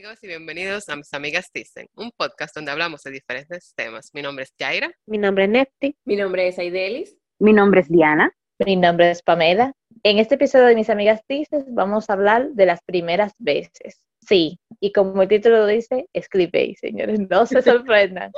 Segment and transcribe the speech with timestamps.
[0.00, 4.08] amigos y bienvenidos a Mis Amigas Dicen, un podcast donde hablamos de diferentes temas.
[4.14, 4.90] Mi nombre es Jaira.
[5.06, 5.94] Mi nombre es Nefti.
[6.06, 7.18] Mi nombre es Aidelis.
[7.38, 8.32] Mi nombre es Diana.
[8.64, 9.74] Mi nombre es Pamela.
[10.02, 14.00] En este episodio de Mis Amigas Dicen vamos a hablar de las primeras veces.
[14.26, 18.32] Sí, y como el título lo dice, escribe, señores, no se sorprendan.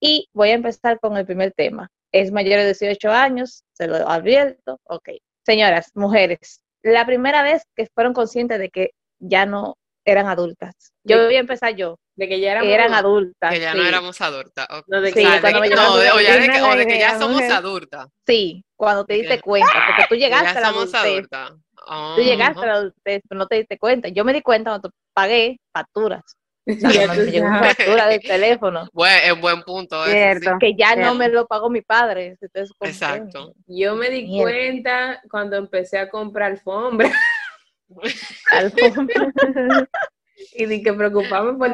[0.00, 1.88] y voy a empezar con el primer tema.
[2.10, 4.80] Es mayor de 18 años, se lo advierto.
[4.88, 5.10] Ok.
[5.46, 8.90] Señoras, mujeres, la primera vez que fueron conscientes de que
[9.20, 10.74] ya no eran adultas.
[11.04, 11.96] Yo voy a empezar yo.
[12.14, 13.52] De que ya eran adultas.
[13.52, 14.66] Que ya no éramos adultas.
[14.68, 14.82] Okay.
[14.86, 16.98] No, de que, sí, de, que, no, de, o, ya de que, o de que
[16.98, 18.06] ya somos adultas.
[18.26, 21.12] Sí, cuando te diste cuenta, porque tú llegaste Ya a la somos adultez.
[21.16, 21.52] adultas.
[21.86, 24.08] Ah, Tú llegaste a la adultez, pero no te diste cuenta.
[24.08, 26.22] Yo me di cuenta cuando pagué facturas.
[26.68, 30.04] O sea, cuando me llegó factura del teléfono, Buen, es buen punto.
[30.04, 30.50] eso, Cierto.
[30.50, 30.56] sí.
[30.60, 31.14] que ya no Cierto.
[31.16, 32.36] me lo pagó mi padre.
[32.40, 33.54] Entonces, Exacto.
[33.66, 34.42] Yo me di Mierda.
[34.52, 37.20] cuenta cuando empecé a comprar alfombra Alfombra.
[40.54, 41.70] y di que preocuparme por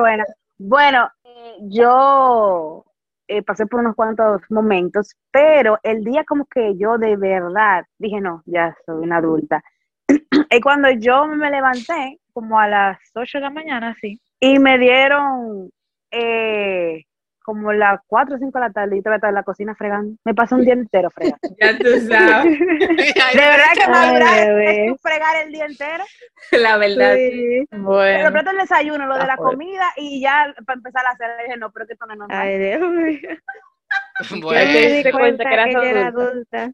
[0.00, 0.24] buena.
[0.58, 2.84] Bueno, eh, yo
[3.28, 8.20] eh, pasé por unos cuantos momentos, pero el día como que yo de verdad dije,
[8.20, 9.62] no, ya soy una adulta.
[10.50, 14.78] y cuando yo me levanté, como a las 8 de la mañana, sí, y me
[14.78, 15.70] dieron
[16.10, 17.04] eh,
[17.52, 20.16] como las 4 o 5 de la tarde, y todavía estaba en la cocina fregando.
[20.24, 21.38] Me pasó un día entero fregando.
[21.60, 24.94] Ya tú sabes, De verdad que bebé.
[25.02, 26.04] fregar el día entero.
[26.52, 27.14] la verdad.
[27.16, 27.66] Sí.
[27.70, 29.50] Pero Bueno, pronto el desayuno, lo de la Ah, pues.
[29.50, 32.38] comida y ya para empezar a hacer, dije, no, pero que esto no es normal.
[32.40, 33.20] Ay, Dios mío.
[34.42, 36.70] Bueno, Yo me di cuenta cuenta que eras que yo era adulta.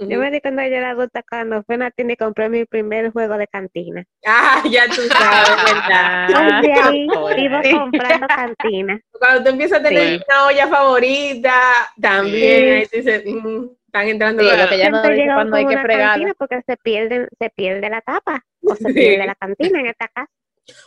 [0.00, 2.48] Yo me di cuenta que yo era adulta cuando fui a una tienda y compré
[2.48, 4.04] mi primer juego de cantina.
[4.26, 6.60] Ah, ya tú sabes, ¿verdad?
[6.62, 9.00] Desde ahí vivo comprando cantina.
[9.18, 10.20] Cuando tú empiezas a tener Sí.
[10.28, 11.52] una olla favorita,
[12.00, 12.70] también Sí.
[12.70, 15.66] ahí tú dices, mm, están entrando Sí, los- lo que ya no dice cuando hay
[15.66, 16.08] que fregar.
[16.10, 18.92] cantina porque se pierde, se pierde la tapa o se Sí.
[18.94, 20.30] pierde la cantina en esta casa.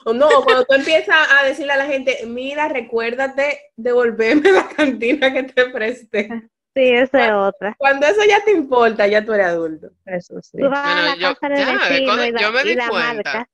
[0.05, 5.33] O no, cuando tú empiezas a decirle a la gente, mira, recuérdate devolverme la cantina
[5.33, 6.29] que te presté.
[6.73, 7.75] Sí, esa es otra.
[7.77, 9.89] Cuando eso ya te importa, ya tú eres adulto.
[10.05, 10.57] Eso sí.
[10.57, 12.61] Tú vas a Bueno, la yo- casa del ya, vecino cuando- y la, yo me
[12.61, 13.33] y di la cuenta.
[13.33, 13.47] marca.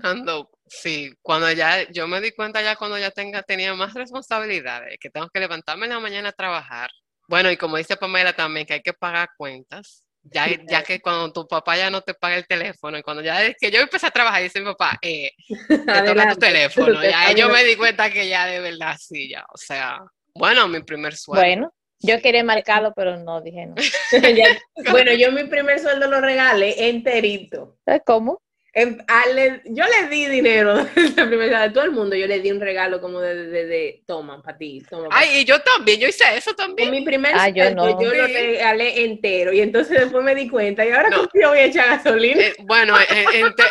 [0.00, 4.96] cuando, sí, cuando ya, yo me di cuenta ya cuando ya tenga, tenía más responsabilidades,
[5.00, 6.90] que tengo que levantarme en la mañana a trabajar.
[7.28, 10.02] Bueno, y como dice Pamela también, que hay que pagar cuentas.
[10.28, 13.44] Ya, ya que cuando tu papá ya no te paga el teléfono, y cuando ya
[13.44, 15.30] es que yo empecé a trabajar, dice mi papá, eh,
[16.02, 17.00] te toca tu teléfono.
[17.00, 20.00] Te Ya yo me di cuenta que ya de verdad sí, ya, o sea,
[20.34, 21.40] bueno, mi primer sueldo.
[21.42, 23.74] Bueno, yo quería marcarlo, pero no dije no.
[24.36, 24.58] Ya-
[24.90, 27.76] bueno, yo mi primer sueldo lo regalé enterito.
[27.84, 28.40] ¿Sabes cómo?
[28.78, 30.74] En- a le- yo le di dinero
[31.56, 34.42] a todo el mundo, yo le di un regalo como de, de, de- de, toma,
[34.42, 35.08] para ti, toma.
[35.08, 36.90] pa' Ay, y yo también, yo hice eso también.
[36.90, 38.02] mi primer Ah, yo sueldo, no.
[38.02, 41.16] yo lo regalé entero y entonces después me di cuenta y ahora No.
[41.20, 42.42] ¿cómo yo voy a echar gasolina.
[42.42, 43.64] Eh, bueno, eh, ente-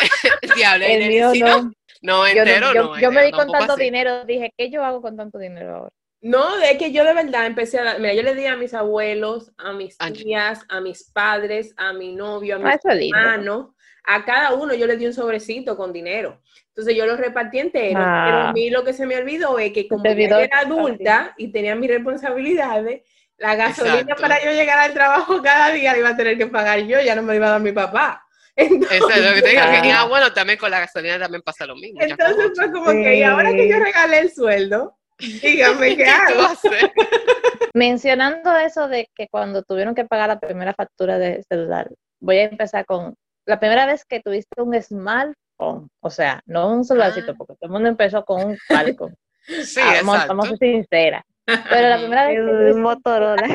[0.56, 1.72] diablo, El eh, mío si no.
[2.02, 3.00] no, Yo, entero yo- no.
[3.00, 3.84] yo me eh, di con tanto así.
[3.84, 5.92] dinero, dije, ¿qué yo hago con tanto dinero ahora?
[6.22, 8.74] No, es que yo de verdad empecé a dar, mira, yo le di a mis
[8.74, 13.18] abuelos, a mis Ah, tías, a mis padres, a mi novio, a lindo.
[13.18, 13.68] hermanos,
[14.04, 16.42] a cada uno yo le di un sobrecito con dinero.
[16.70, 18.24] Entonces yo lo repartí entero, Ah.
[18.26, 21.52] pero a mí lo que se me olvidó es que como yo era adulta y
[21.52, 23.04] tenía mis responsabilidades,
[23.38, 24.22] la gasolina Exacto.
[24.22, 27.16] para yo llegar al trabajo cada día la iba a tener que pagar yo, ya
[27.16, 28.24] no me la iba a dar mi papá.
[28.56, 29.62] Entonces, Eso es lo que te digo.
[29.62, 30.02] que- Ah.
[30.02, 32.00] ah, bueno, también con la gasolina también pasa lo mismo.
[32.02, 36.40] entonces fue como que, y ahora que yo regalé el sueldo, dígame qué ¿Qué tú
[36.40, 36.54] hago.
[37.74, 41.90] Mencionando eso de que cuando tuvieron que pagar la primera factura de celular,
[42.20, 43.16] voy a empezar con
[43.46, 47.36] la primera vez que tuviste un smartphone, o sea, no un celularcito, Ah.
[47.38, 49.10] porque todo el mundo empezó con un palco.
[49.48, 50.28] Sí, vamos, exacto.
[50.30, 51.24] vamos a ser sinceras.
[51.46, 53.48] Pero la primera vez que Un tuviste Motorola.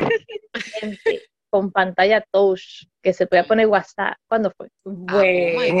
[1.51, 4.69] Con pantalla touch que se podía poner WhatsApp, ¿cuándo fue?
[5.07, 5.75] Ah, oh Bueno.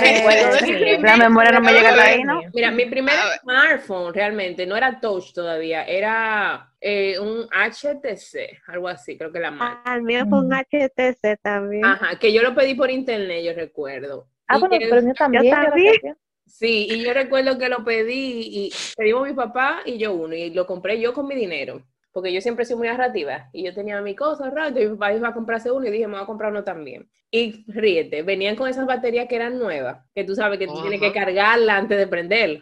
[0.00, 0.98] Recuerdo de mío.
[1.00, 2.42] La memoria no me llega hasta ahí, ¿no?
[2.52, 9.16] Mira, mi primer smartphone realmente no era touch todavía, era eh, un HTC, algo así,
[9.16, 9.82] creo que la marca.
[9.86, 11.84] Ah, el mío fue un HTC también.
[11.86, 14.28] Ajá, que yo lo pedí por internet, yo recuerdo.
[14.48, 15.44] Ah, Y bueno, que- pero el mío también.
[15.44, 16.16] yo también.
[16.44, 20.50] Sí, y yo recuerdo que lo pedí y pedimos mi papá y yo uno, y
[20.50, 21.82] lo compré yo con mi dinero,
[22.12, 25.14] porque yo siempre soy muy ahorrativa, y yo tenía mi cosa rato, y mi papá
[25.14, 27.08] iba a comprarse uno, y dije, me voy a comprar uno también.
[27.30, 31.00] Y ríete, venían con esas baterías que eran nuevas, que tú sabes que tú tienes
[31.00, 32.60] que cargarla antes de prenderlo.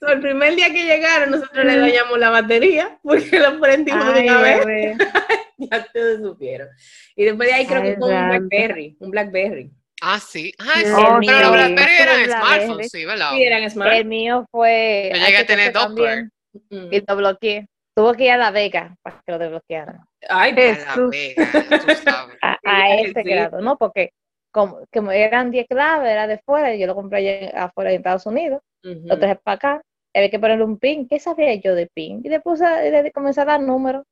[0.00, 4.22] So, el primer día que llegaron, nosotros le dañamos la batería, porque lo prendimos de
[4.22, 4.96] una vez,
[5.58, 6.68] ya todos supieron.
[7.14, 8.28] Y después de ahí creo Ay, que fue un.
[8.28, 9.70] Blackberry, un Blackberry.
[10.00, 10.54] Ah, sí.
[10.58, 10.92] Ay, sí.
[10.96, 11.52] Oh, pero sí.
[11.52, 12.30] BlackBerry eran Blackberry.
[12.30, 13.30] smartphones, sí, ¿verdad?
[13.32, 13.92] Sí, eran smart.
[13.94, 15.10] El mío fue.
[15.12, 16.32] Yo llegué a tener también,
[16.70, 16.92] Mm.
[16.92, 17.68] Y lo bloqueé.
[17.94, 20.00] Tuvo que ir a La Vega para que lo desbloquearan.
[20.28, 21.10] Ay, A la Jesús.
[21.10, 22.38] vega, tú sabes.
[22.40, 23.28] A, ese sí.
[23.28, 23.76] grado, ¿no?
[23.76, 24.12] Porque
[24.52, 27.96] como, como eran 10 claves, era de fuera, y yo lo compré allá afuera en
[27.96, 29.82] Estados Unidos, lo traje para acá,
[30.14, 31.08] y había que ponerle un pin.
[31.08, 32.20] ¿Qué sabía yo de pin?
[32.24, 34.04] Y después y le comencé a dar números,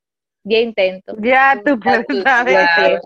[0.45, 1.17] 10 intentos.
[1.21, 3.01] Ya tú puedes saber.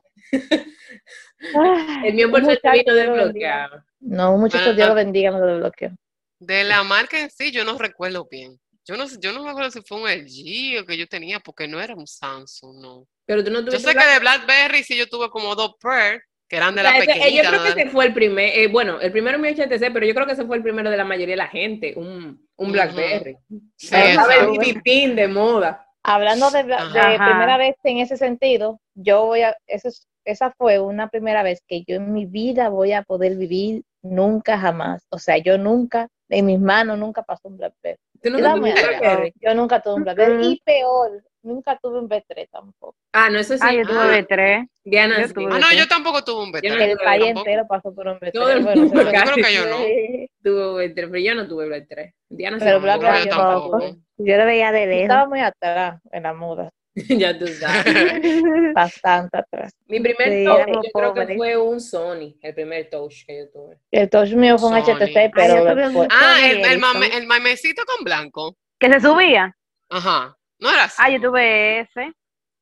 [2.05, 3.83] El mío por muchacho vino desbloqueado.
[4.01, 4.91] No, un muchacho Bueno, Dios ah.
[4.91, 5.91] lo bendiga, me lo desbloqueó.
[6.39, 8.59] De la marca en sí, yo no recuerdo bien.
[8.91, 11.39] Yo no, sé- yo no me acuerdo si fue un LG o que yo tenía,
[11.39, 13.07] porque no era un Samsung, no.
[13.25, 16.21] Pero tú no Yo tuviste sé que de BlackBerry sí yo tuve como dos Pearl,
[16.49, 17.49] que eran de O sea, la ese- eh, yo pequeñita.
[17.51, 17.75] creo ¿no?
[17.75, 20.33] que ese fue el primer, eh, bueno, el primero mío HTC, pero yo creo que
[20.33, 22.73] ese fue el primero de la mayoría de la gente, un, un.
[22.73, 23.37] Blackberry.
[23.77, 25.87] Sí, Ahora estaba el pin de moda.
[26.03, 27.25] Hablando de, bla- de Ajá.
[27.27, 31.63] primera vez en ese sentido, yo voy a, eso es- esa fue una primera vez
[31.69, 35.07] que yo en mi vida voy a poder vivir nunca jamás.
[35.11, 37.99] O sea, yo nunca, en mis manos nunca pasó un Blackberry.
[38.23, 38.89] ¿Tú Yo, nunca muy tuviste.
[38.89, 39.33] Blackberry?
[39.41, 40.35] Yo nunca tuve un Blackberry.
[40.37, 40.43] Mm.
[40.43, 42.97] Y peor, nunca tuve un B3 tampoco.
[43.13, 43.61] Ah, no, eso sí.
[43.65, 44.11] Ah, yo tuve Ah.
[44.19, 44.69] B3.
[44.85, 45.77] Diana yo tuve Ah, no, B3.
[45.79, 46.69] yo tampoco tuve un beta.
[46.69, 48.33] Yo no El tuve país entero pasó por un B3.
[48.33, 49.77] Todo el Bueno, mundo pero- Yo creo que yo no.
[49.87, 50.31] Sí.
[50.43, 52.13] Tuve B3, pero yo no tuve B3.
[52.29, 52.57] Diana.
[52.59, 52.83] Pero tuvo.
[52.83, 53.81] Blackberry yo tampoco.
[54.19, 55.03] Yo lo veía de Yo lejos.
[55.03, 56.71] estaba muy atrás en la moda,
[57.21, 57.85] ya tú sabes.
[58.75, 59.73] bastante atrás.
[59.87, 63.51] Mi primer Sí, touch, yo creo que fue un Sony, el primer touch que yo
[63.51, 63.79] tuve.
[63.91, 64.95] El touch mío fue un Sony.
[64.97, 68.57] HTC, Ah, pero un después- Ah, el, el, mame- el mamecito con blanco.
[68.79, 69.55] Que se subía.
[69.89, 70.37] Ajá.
[70.59, 70.97] No era así.
[70.99, 72.13] Ah, yo tuve ese.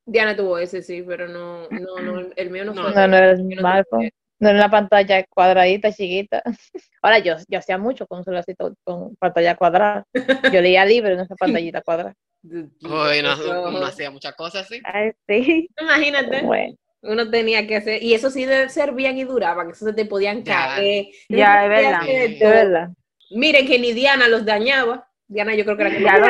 [0.06, 2.82] Diana tuvo ese, sí, pero no, no, no, el mío no, No.
[2.84, 2.94] fue.
[2.94, 4.10] No, no era el smartphone.
[4.40, 6.42] No era una pantalla cuadradita, chiquita.
[7.02, 10.04] Ahora yo, yo hacía mucho con un con pantalla cuadrada.
[10.52, 12.14] Yo leía libros en esa pantallita cuadrada.
[12.42, 12.72] Uy,
[13.22, 14.80] no, hacía muchas cosas así.
[14.84, 15.68] Ay, sí.
[15.80, 19.86] Imagínate, Bueno, uno tenía que hacer, y eso sí de servían y duraban, que eso
[19.86, 21.06] se te podían caer.
[21.28, 22.88] Ya, es verdad.
[23.30, 25.06] Miren que ni Diana los dañaba.
[25.26, 26.26] Diana yo creo que era que Ya lo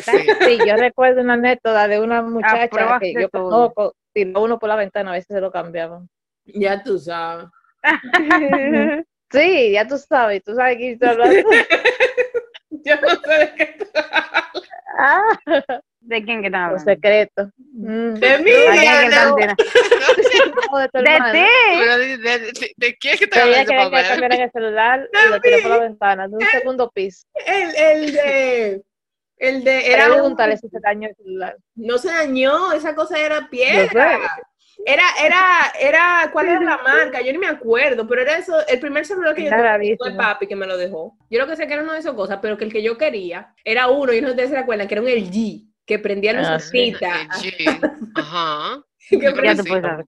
[0.00, 0.26] sí.
[0.46, 3.50] Sí, yo recuerdo una anécdota de una muchacha que yo todo.
[3.50, 6.08] conozco, tiró uno por la ventana, a veces se lo cambiaban.
[6.46, 7.46] Ya tú sabes.
[9.30, 11.50] Sí, ya tú sabes, tú sabes que estoy hablando.
[12.70, 13.84] Yo no sé de qué tú.
[14.98, 15.22] Ah,
[16.00, 16.90] ¿De quién que están los hablando?
[16.92, 17.48] secretos.
[17.74, 18.14] Mm.
[18.14, 18.70] De mí, de
[21.32, 21.78] ti.
[21.78, 25.30] ¿De, de, de- de quién es que te ella quería que cambiaran el celular y
[25.30, 27.26] lo tiré por la ventana de un segundo piso.
[27.46, 28.82] El, el de.
[29.38, 29.86] El de.
[29.86, 31.56] Era Era un- preguntarle si se dañó el celular.
[31.74, 34.18] no se dañó, esa cosa era piedra.
[34.86, 37.20] Era, era, era, ¿cuál era la marca?
[37.20, 39.98] Yo ni me acuerdo, pero era eso, el primer celular que yo Era tuve rarísimo.
[39.98, 41.16] fue papi que me lo dejó.
[41.30, 42.96] Yo lo que sé que era una de esas cosas, pero que el que yo
[42.96, 45.98] quería era uno, y no sé si ustedes se recuerdan, que era un LG, que
[45.98, 46.92] prendía Ah, sí.
[46.92, 47.80] lucecita, El G.
[48.16, 48.82] Ajá.
[49.10, 49.36] que Yo sí.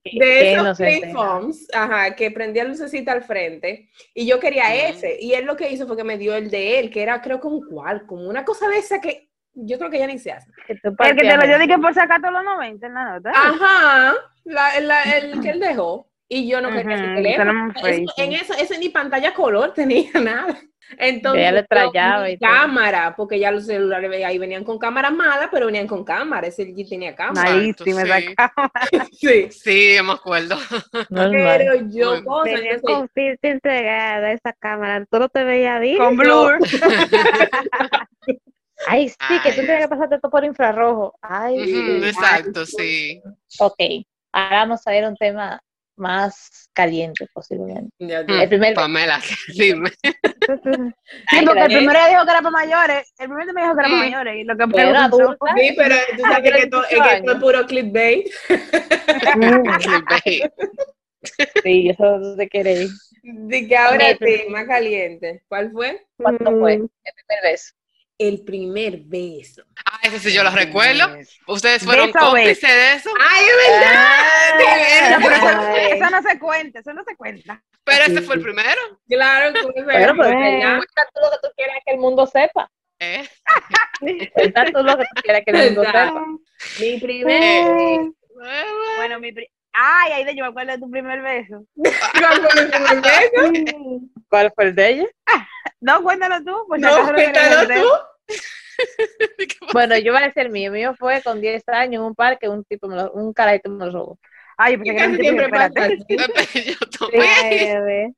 [0.05, 4.93] Qué- de esos ajá, que prendía lucecita al frente, y yo quería Ujú.
[4.94, 7.20] ese, y él lo que hizo fue que me dio el de él, que era
[7.22, 10.19] creo que un cual, como una cosa de esa que yo creo que ya ni
[10.19, 10.50] se hace.
[10.69, 10.81] El
[11.17, 13.31] que te lo dio en- dije por sacar todos los 90 en la nota.
[13.34, 14.14] Ajá,
[14.44, 16.06] la, la- el que él dejó.
[16.32, 17.72] Y yo no quería ese Ujú, teléfono.
[17.84, 20.58] Eso- en eso, ese ni pantalla color tenía nada.
[20.98, 22.37] Entonces, Ya le trayaba todo.
[22.40, 26.48] cámara, porque ya los celulares ahí venían con cámara mala, pero venían con cámara.
[26.48, 27.48] Ese LG tenía cámara.
[27.50, 28.34] Malísima esa sí.
[28.34, 28.72] cámara.
[29.12, 29.48] Sí.
[29.50, 30.56] Sí, yo me acuerdo.
[31.10, 31.31] Normal.
[31.58, 32.25] Pero yo, Bueno.
[32.25, 35.04] cosa, entonces, con filtro integrado esa cámara.
[35.06, 35.98] Todo te veía bien.
[35.98, 36.58] Con blur.
[38.88, 41.14] Ay, sí, que tú tienes que pasarte todo por infrarrojo.
[41.20, 42.00] Ay, sí.
[42.04, 43.22] Exacto, sí.
[43.58, 43.76] Ok,
[44.32, 45.60] ahora vamos a ver un tema
[45.96, 47.91] más caliente posiblemente.
[47.99, 49.20] ya El primer Pamela,
[49.55, 49.91] dime.
[49.91, 50.06] Sí,
[51.29, 53.13] Ay, porque el primero dijo que era para mayores.
[53.19, 53.99] El primero me dijo que era para Mm.
[53.99, 54.37] mayores.
[54.37, 54.93] Y lo que Pero.
[55.56, 57.43] Sí, pero tú sabes que, esto, es que esto es años.
[57.43, 58.27] puro clickbait.
[61.63, 62.89] Sí, eso te ir.
[63.22, 65.43] De que ahora sí, más caliente.
[65.49, 66.06] ¿Cuál fue?
[66.17, 66.75] ¿Cuándo fue?
[66.75, 67.75] El primer beso.
[68.20, 69.62] El primer beso.
[69.86, 71.08] Ah, ese sí yo lo recuerdo.
[71.46, 73.10] ¿Ustedes fueron Beso, cómplices de eso?
[73.19, 75.19] ¡Ay, es verdad!
[75.22, 77.62] Pero eso, no se cuenta, eso no se cuenta.
[77.82, 78.79] Pero ese fue el primero.
[79.08, 80.77] Claro, que es Bueno, pues verdad.
[80.77, 82.70] cuenta tú lo que tú quieras que el mundo sepa.
[82.98, 83.27] ¿eh?
[84.34, 86.27] Cuenta tú lo que tú quieras que el mundo sepa.
[86.79, 88.10] Mi primer Eh,
[88.96, 91.65] Bueno, mi pri- Ay, Aide, yo me acuerdo de tu primer beso.
[91.74, 94.00] ¿Cuál fue mi primer beso?
[94.29, 95.06] ¿Cuál fue el de ella?
[95.82, 96.65] No, cuéntalo tú.
[96.69, 97.89] Pues No, cuéntalo tú.
[99.72, 100.67] Bueno, yo voy a decir el mío.
[100.69, 103.70] El mío fue con 10 años en un parque, un tipo, me lo- un carajito
[103.70, 104.19] me lo robó.
[104.56, 106.74] Ay, yo Y pensé que era un casi tipo, siempre pasa yo
[107.10, 108.15] Sí.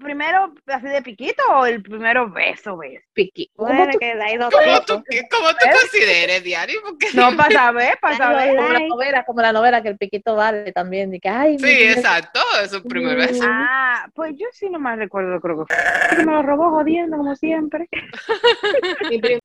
[0.00, 3.04] Primero así de piquito o el primero beso, beso?
[3.12, 3.50] Piqui.
[3.54, 4.86] ¿Cómo tú- que hay dos ¿Cómo tipos.
[4.86, 6.80] tú, cómo tú consideres, Diario?
[6.82, 8.56] Porque No, para saber, para saber.
[8.56, 11.82] como la novela, como la novela que el piquito vale también, de que ay, Sí,
[11.84, 13.44] exacto, es su primer beso.
[13.46, 15.76] Ah, pues yo sí no me recuerdo, creo que fue.
[16.26, 17.88] Me lo robó jodiendo, como siempre.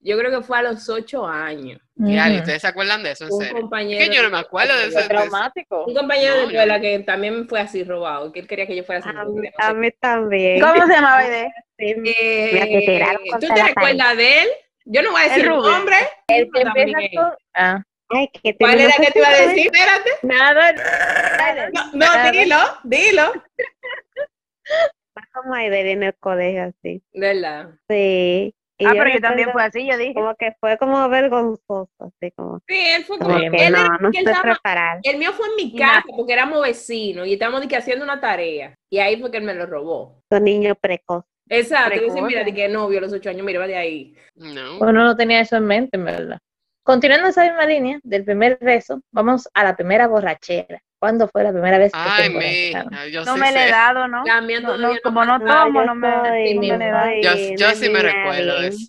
[0.01, 1.79] Yo creo que fue a los ocho años.
[1.97, 3.25] ¿Ustedes se acuerdan de eso?
[3.25, 3.55] En Un serio.
[3.55, 4.99] Es compañero, que yo no me acuerdo de eso.
[5.07, 5.85] Traumático.
[5.85, 8.83] un compañero No, de escuela que también fue así robado, que él quería que yo
[8.83, 9.09] fuera así.
[9.09, 10.61] A, mí- a mí también.
[10.61, 11.53] ¿Cómo se llamaba Aide?
[11.77, 14.47] Sí, Eh, ¿Tú te recuerdas de él?
[14.85, 15.95] Yo no voy a decir El nombre.
[16.27, 16.89] El que También.
[16.89, 17.33] empieza con...
[17.55, 19.65] Ah, Ay, que ¿Cuál era que te iba a decir?
[19.65, 20.09] Espérate.
[20.21, 20.71] nada,
[21.73, 22.31] No, no, Nada.
[22.31, 23.33] dilo, dilo.
[25.13, 27.01] Fue como Aide en el colegio, así.
[27.13, 27.69] ¿Verdad?
[27.89, 28.53] Sí.
[28.77, 30.13] Y Ah, pero yo también fue así, yo dije.
[30.13, 33.37] Como que fue como vergonzoso, así como, Sí, él fue como.
[33.37, 37.33] que él no, él estaba- el mío fue en mi casa porque éramos vecinos y
[37.33, 38.75] estábamos de que haciendo una tarea.
[38.89, 40.21] Y ahí fue que él me lo robó.
[40.29, 41.23] Son niños precoz.
[41.47, 41.91] Exacto.
[41.99, 42.45] Precoz, mira, eh.
[42.45, 44.15] de que novio a los ocho años, mira, va de ahí.
[44.35, 44.79] No.
[44.79, 46.39] uno no tenía eso en mente, en verdad.
[46.83, 50.81] Continuando esa misma línea del primer beso, vamos a la primera borrachera.
[51.05, 53.11] ¿Cuándo fue la primera vez que Ay, mi.
[53.11, 54.25] Yo No sí me le he dado, ¿no?
[54.25, 57.21] No, no, no como no tomo, yo no me, no me.
[57.21, 58.87] Yo, yo una sí me recuerdo de eso.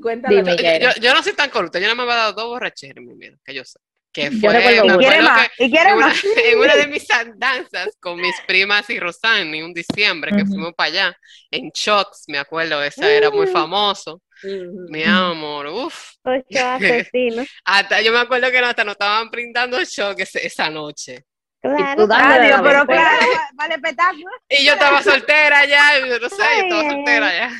[0.00, 0.36] Cuéntala.
[0.40, 0.94] Dime, Yo, Yaira.
[0.94, 3.14] yo- yo no soy tan corrupta, yo no me he dado dos borracheras en mi
[3.14, 3.78] vida, que yo sé.
[4.10, 4.94] Que fue, me una.
[4.94, 5.48] ¿Y quiere más?
[5.58, 6.24] que ¿Y quiere en una, más?
[6.46, 10.52] en una de mis andanzas con mis primas y Rosani, un diciembre que Ujú.
[10.52, 11.16] fuimos para allá,
[11.50, 14.22] en Shocks, me acuerdo, esa era muy famoso.
[14.42, 14.86] Ujú.
[14.88, 16.12] Mi amor, uff.
[16.24, 17.46] Ocho asesinos.
[17.64, 21.24] Hasta yo me acuerdo que hasta nos estaban brindando shock esa noche.
[21.64, 22.06] Claro.
[22.12, 22.84] Adiós, pero vuelta.
[23.18, 24.30] claro, vale espectáculo.
[24.50, 27.50] Y yo estaba soltera ya, yo no sé, yo estaba soltera ya.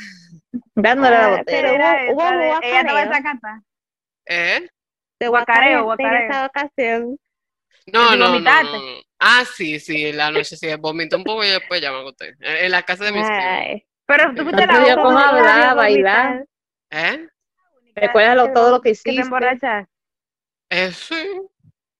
[0.74, 1.44] Dándole la botella.
[1.46, 3.12] pero Era hubo- hubo de- ella estaba guacareo.
[3.12, 3.62] esa canta.
[4.26, 4.68] ¿Eh?
[5.20, 6.30] De Guacareo, guacareo, en guacareo.
[6.30, 7.18] esa ocasión.
[7.86, 9.00] No, ¿De no, no, no.
[9.20, 12.34] Ah, sí, sí, en la noche sí, vomité un poco y después ya me acosté.
[12.40, 13.26] En la casa de mis.
[13.26, 15.76] Ay, Pero tú fuiste la hablar, vomitar.
[15.76, 16.44] bailar.
[16.90, 17.26] ¿Eh?
[17.94, 19.22] Recuerda lo- todo lo que que te hiciste.
[19.22, 19.90] emborrachaste.
[20.70, 21.40] Eh, sí.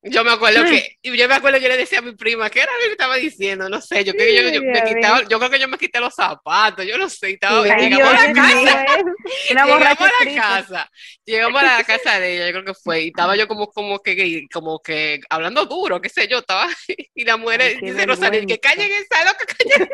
[0.07, 2.61] Yo me acuerdo que, yo me acuerdo que yo le decía a mi prima, ¿qué
[2.61, 3.71] era lo que estaba diciendo?
[3.71, 5.99] No sé, yo creo que yo, yo me quitaba, yo creo que yo me quité
[5.99, 8.85] los zapatos, yo no sé, estaba, Ay, llegamos a la casa,
[9.49, 10.91] llegamos a la casa,
[11.25, 13.99] llegamos a la casa de ella, yo creo que fue, y estaba yo como, como
[14.01, 16.69] que, como que hablando duro, qué sé yo, estaba,
[17.15, 19.89] y la mujer Ay, dice Rosani, que callen esa loca, callen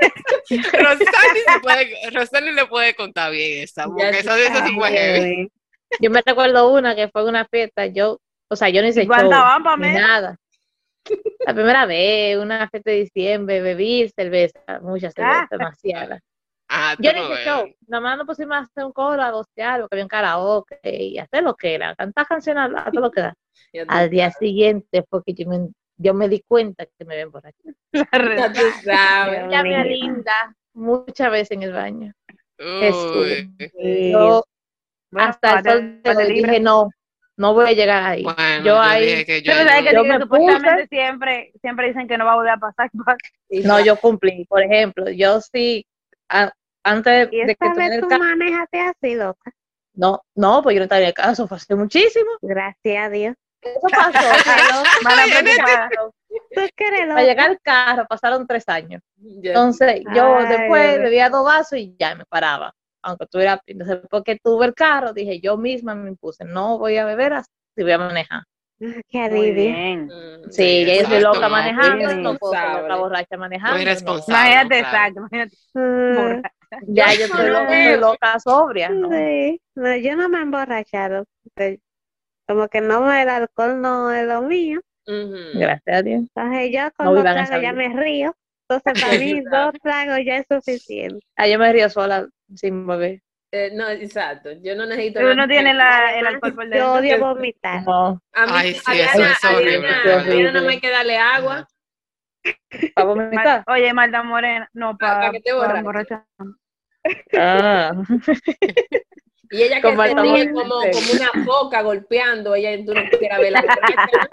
[1.03, 1.53] esa.
[1.53, 5.49] Se puede, Rosani le puede contar bien esa, porque eso, eso sí fue heavy.
[6.01, 9.07] Yo me recuerdo una que fue una fiesta, yo, o sea, yo no hice ¿Y
[9.07, 10.37] cuántas show, ni nada.
[11.47, 15.49] La primera vez, una fiesta de diciembre, bebí cerveza, mucha cerveza, Ah.
[15.51, 16.21] demasiada.
[16.69, 19.31] Ah, Yo no no hice show, nada más nos pusimos a hacer un coro, a
[19.33, 23.23] gostear, porque había un karaoke y hacer lo que era, cantar canciones todo lo que
[23.73, 27.33] tú Al día siguiente fue que yo me, yo me di cuenta que me ven
[27.93, 29.51] tú sabes.
[29.51, 32.13] Ya me linda muchas veces en el baño.
[32.59, 33.51] Uy.
[34.13, 34.45] Yo
[35.11, 36.35] Bueno, hasta el sol libre.
[36.35, 36.91] dije no,
[37.41, 38.23] no voy a llegar ahí.
[38.23, 41.53] Bueno, yo yo ahí, dije que yo, Pero sabes que, yo que me supuestamente siempre,
[41.63, 42.91] siempre dicen que no va a volver a pasar.
[43.65, 44.45] no, yo cumplí.
[44.45, 45.87] Por ejemplo, yo sí,
[46.29, 46.53] a-
[46.85, 49.51] antes Y de que tuviera el manejaste así, loca.
[49.95, 52.31] no, no, pues yo no estaba en el caso, fue hace muchísimo.
[52.43, 53.35] Gracias a Dios.
[53.63, 54.11] Eso pasó,
[54.45, 55.89] pero Mala Ay, práctica.
[56.55, 59.03] Tú que eres para llegar al carro pasaron tres años.
[59.23, 62.75] Entonces, yo Ay, después bebía dos vasos y ya me paraba.
[63.03, 67.05] Aunque tuviera, entonces, porque tuve el carro, dije, yo misma me impuse, no voy a
[67.05, 68.43] beber así, voy a manejar.
[69.09, 69.55] Qué alivio.
[69.55, 70.07] bien.
[70.07, 73.37] Mm, Sí, ya yo soy exacto, loca no, manejando, pues, no puedo ser loca borracha
[73.37, 73.77] manejando.
[73.77, 73.91] Muy no.
[73.91, 74.51] responsable.
[74.51, 74.97] Imagínate, claro.
[74.97, 75.21] exacto.
[75.21, 75.57] Imagínate.
[75.75, 76.43] Mm.
[76.95, 79.09] Ya yo soy No, loca, loca sobria, ¿no?
[79.11, 81.25] Sí, no, yo no me he emborrachado.
[82.47, 84.81] Como que no, el alcohol no es lo mío.
[85.07, 86.21] Gracias a Dios.
[86.35, 88.35] Entonces yo con No dos tragos ya me río.
[88.69, 91.21] Entonces para mí dos tragos ya es suficiente.
[91.37, 93.23] Ah, yo me río sola sin beber.
[93.53, 94.51] Eh, no, exacto.
[94.63, 95.19] Yo no necesito.
[95.21, 96.93] Pero no tiene la, el alcohol por Yo dentro.
[96.95, 97.83] odio vomitar.
[97.85, 100.93] No, A mí, Ay, sí, a eso Diana- es horrible, a Diana no me queda
[100.99, 101.69] darle agua.
[102.95, 103.65] para vomitar.
[103.67, 104.69] Oye, Marta Morena.
[104.73, 106.17] No, Pa- para pa que te borrache.
[107.39, 107.93] Ah.
[109.53, 113.51] Y ella que se ríe como, como una foca golpeando, ella tú no quisieras ver
[113.51, 114.29] la borracha.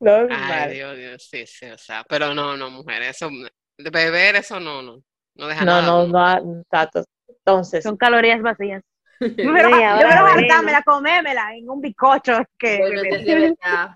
[0.00, 0.38] Normal.
[0.40, 3.28] Ay, Dios, Dios, sí, sí, o sea, pero no, no, mujer, eso,
[3.76, 5.02] de beber, eso no, no,
[5.38, 5.86] no deja No, nada.
[5.86, 6.06] no,
[6.44, 7.04] no, exacto.
[7.28, 8.82] Entonces, Son calorías vacías.
[9.20, 9.76] Yo bueno.
[10.26, 12.78] hartármela, comérmela en un bizcocho que.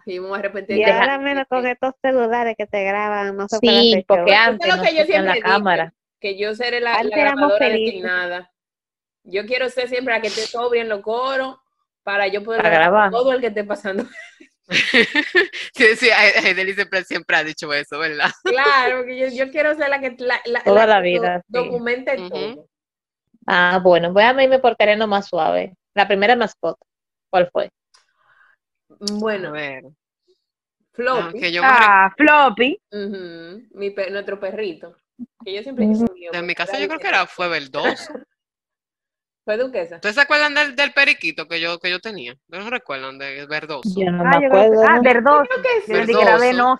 [0.06, 0.78] Y vamos a arrepentir.
[0.78, 4.68] Y de- ahora menos con estos celulares que te graban, no puede sí, porque antes
[4.68, 5.46] no lo que yo la siempre digo.
[5.46, 5.94] cámara.
[6.20, 8.50] que yo seré la, la grabadora designada.
[9.24, 11.56] Yo quiero ser siempre la que esté sobria en los coros
[12.02, 13.10] para yo poder grabar.
[13.12, 14.04] todo el que esté pasando.
[15.74, 16.42] sí, sí, a- a
[16.74, 18.30] siempre, siempre ha dicho eso, ¿verdad?
[18.44, 21.64] Claro, porque yo, yo quiero ser la que la, la- Toda la vida, do- sí.
[21.64, 22.66] documente todo.
[23.46, 25.74] Ah, bueno, voy a irme por terreno más suave.
[25.94, 26.84] La primera mascota,
[27.30, 27.70] ¿cuál fue?
[28.90, 29.84] A Bueno, ver.
[30.92, 32.78] Floppy, yo me Ah, floppy.
[33.74, 34.96] mi pe- nuestro perrito,
[35.44, 35.86] que yo siempre
[36.32, 38.12] En mi caso yo creo que era, fue verdoso.
[39.44, 39.96] Fue duquesa.
[39.96, 42.34] ¿Ustedes se acuerdan del, del periquito que yo, que yo tenía?
[42.48, 43.88] ¿No recuerdan de verdoso?
[43.96, 44.84] Yo no Ah, me creo que- acuerdo.
[44.86, 45.02] ah, ¿no?
[45.02, 45.44] verdoso.
[45.50, 45.92] Creo que sí.
[45.92, 46.78] Yo pensé que era Verdoso.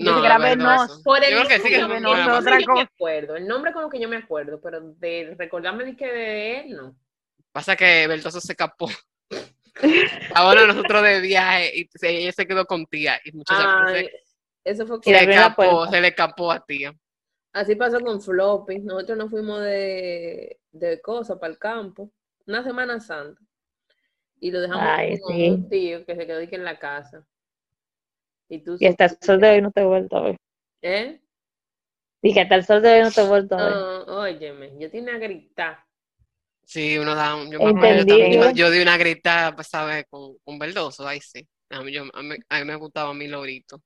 [0.00, 0.70] Yo que era verdoso.
[0.70, 1.02] venoso.
[1.02, 2.90] Por el Yo creo que sí que es venoso, el nombre otra yo me cosa.
[2.94, 3.36] acuerdo.
[3.36, 6.94] El nombre como que yo me acuerdo, pero de recordarme de que de él, no.
[7.50, 8.88] Pasa que verdoso se escapó.
[10.34, 14.10] Ahora nosotros de viaje y se- ella se quedó con tía y muchas veces
[14.64, 16.92] eso fue Y se le escapó, se le escapó a tía.
[17.58, 18.78] Así pasó con Floppy.
[18.78, 22.12] Nosotros nos fuimos de, de cosas para el campo,
[22.46, 23.40] una Semana Santa.
[24.38, 25.48] Y lo dejamos Ay, con sí.
[25.48, 27.26] un tío que se quedó aquí en la casa.
[28.48, 30.36] Y tú Y hasta el sol de hoy no te he vuelto a ver.
[30.82, 31.20] ¿Eh?
[32.22, 33.74] Dije, hasta el sol de hoy no te he vuelto a ver.
[34.08, 35.78] Óyeme, yo tenía que gritar.
[36.64, 39.66] Sí, uno da un, yo, me acuerdo, yo, también- yo, yo di una grita, pues,
[39.66, 40.04] ¿sabes?
[40.08, 41.44] Con, con verdoso, ahí sí.
[41.70, 43.82] A mí, yo- a mí, a mí me gustaba mi lorito.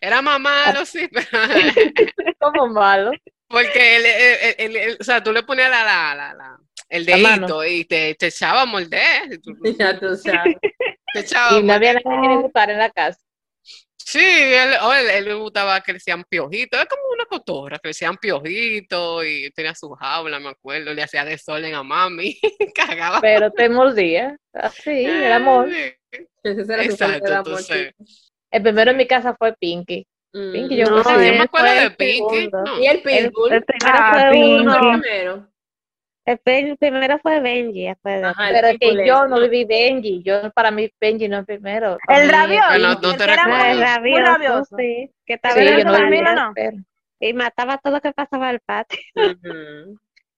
[0.00, 1.26] Era más malo, sí, pero
[2.40, 3.12] Como malo.
[3.48, 6.58] porque él, él- él- él- él- o sea, tú le ponías la, la, la, la-
[6.88, 9.32] el dedito y te, te echaba a morder.
[9.32, 10.56] y tú- Ya tú sabes.
[11.12, 13.20] Te echaba Y no había nadie que le gustara en la casa.
[14.06, 17.78] Sí, él, oh, él, él le gustaba que le decían piojitos, es como una cotorra,
[17.78, 22.38] que le decían piojitos y tenía su jaula, me acuerdo, le hacía desorden a mami,
[22.74, 23.20] cagaba.
[23.22, 24.36] Pero te mordía.
[24.52, 25.70] Así, el amor.
[25.72, 25.94] Sí.
[26.42, 27.92] Ese era Exacto, de amor, entonces,
[28.54, 30.06] El primero en mi casa fue Pinky.
[30.32, 30.52] Mm.
[30.52, 32.78] Pinky, yo No, creo que yo me acuerdo fue de el Pinky, no.
[32.80, 33.52] Y el El, Pitbull.
[33.52, 34.60] el primero Ah, fue Pinky.
[34.60, 34.74] uno.
[34.74, 35.48] el primero.
[36.26, 37.86] El, el fue Benji.
[37.88, 40.22] Ajá, el Pero que yo no viví Benji.
[40.22, 41.98] Yo, para mí, Benji no es primero.
[42.06, 42.68] Para El rabioso.
[42.68, 43.42] No- el no te que era.
[43.44, 44.76] Ah, el muy- muy rabioso, rabioso.
[44.78, 45.10] sí.
[45.26, 46.54] Que estaba Sí, en yo el no ¿no?
[47.20, 48.98] y mataba todo lo que pasaba al patio.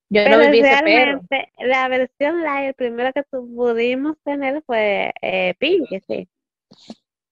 [0.09, 0.85] Yo Pero no viví ese perro.
[0.85, 6.29] realmente, la versión live, el primero que pudimos tener fue eh, Pinky, sí.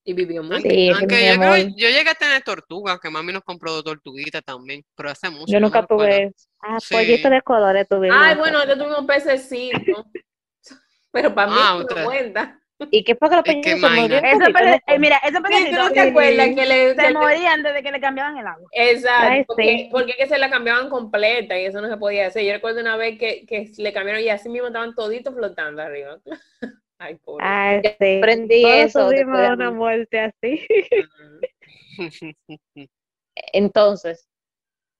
[0.07, 0.55] Y vivió mucho.
[0.55, 0.93] Aunque, Sí, yo,
[1.39, 5.29] creo- yo llegué a tener tortugas, que mami nos compró dos tortuguitas también, pero hace
[5.31, 5.51] mucho.
[5.51, 6.05] Yo no nunca acuerdo.
[6.05, 6.47] tuve eso.
[6.61, 6.93] Ah, Sí.
[6.93, 8.17] pollito de colores tuvimos.
[8.19, 10.05] Ay, bueno, nosotros tuvimos pececito.
[11.11, 12.59] Pero para mí Ah, no cuenta.
[12.91, 13.95] ¿Y qué fue que los pequeños se no?
[13.95, 16.93] eh, mira, Sí, no te acuerdas que le...
[16.95, 18.67] que se le- morían desde que le cambiaban el agua.
[18.73, 19.87] Exacto, Ay, porque, sí.
[19.91, 22.43] porque es que se la cambiaban completa y eso no se podía hacer.
[22.43, 26.19] Yo recuerdo una vez que, que le cambiaron y así mismo estaban toditos flotando arriba.
[26.99, 27.45] Ay, pobre.
[27.45, 28.17] Ay, Yo sí.
[28.19, 28.99] aprendí Todos eso
[29.53, 30.65] una muerte así.
[33.53, 34.27] Entonces,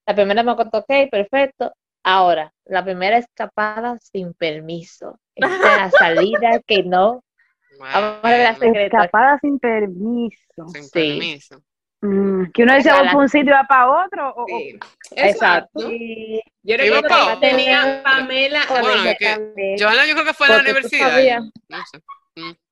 [0.07, 1.73] la primera me contó, ok, perfecto.
[2.03, 5.19] Ahora, la primera escapada sin permiso.
[5.35, 7.23] Esa salida que no.
[7.79, 8.97] Vamos a ver la Bueno, secreta.
[9.03, 10.67] Escapada sin permiso.
[10.67, 10.89] sin Sí.
[11.09, 11.61] permiso.
[12.01, 14.33] Mm, que uno va para un sitio y va para otro.
[14.35, 14.77] O, Sí.
[15.15, 15.79] Exacto.
[15.79, 15.91] Exacto.
[15.91, 18.01] Y Yo pa' que tenía.
[18.03, 19.75] Pamela, Bueno, es que.
[19.79, 21.41] Johanna, yo creo que fue a la universidad.
[21.69, 22.01] No sé.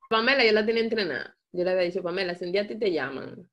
[0.10, 1.36] Pamela, yo la tenía entrenada.
[1.52, 3.48] Yo le había dicho, Pamela, si un día a ti te llaman,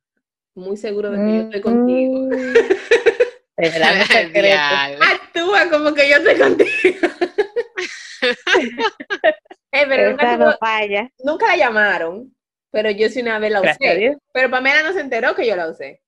[0.54, 2.28] muy seguro de que yo estoy contigo.
[2.28, 2.54] Mm.
[4.06, 4.32] Secretos.
[4.32, 5.04] Diablo.
[5.04, 7.08] Actúa como que yo estoy contigo.
[9.72, 11.08] Eh, pero nunca, no falla.
[11.20, 12.34] nunca la llamaron,
[12.70, 14.18] pero yo sí una vez la usé.
[14.32, 16.02] Pero Pamela no se enteró que yo la usé.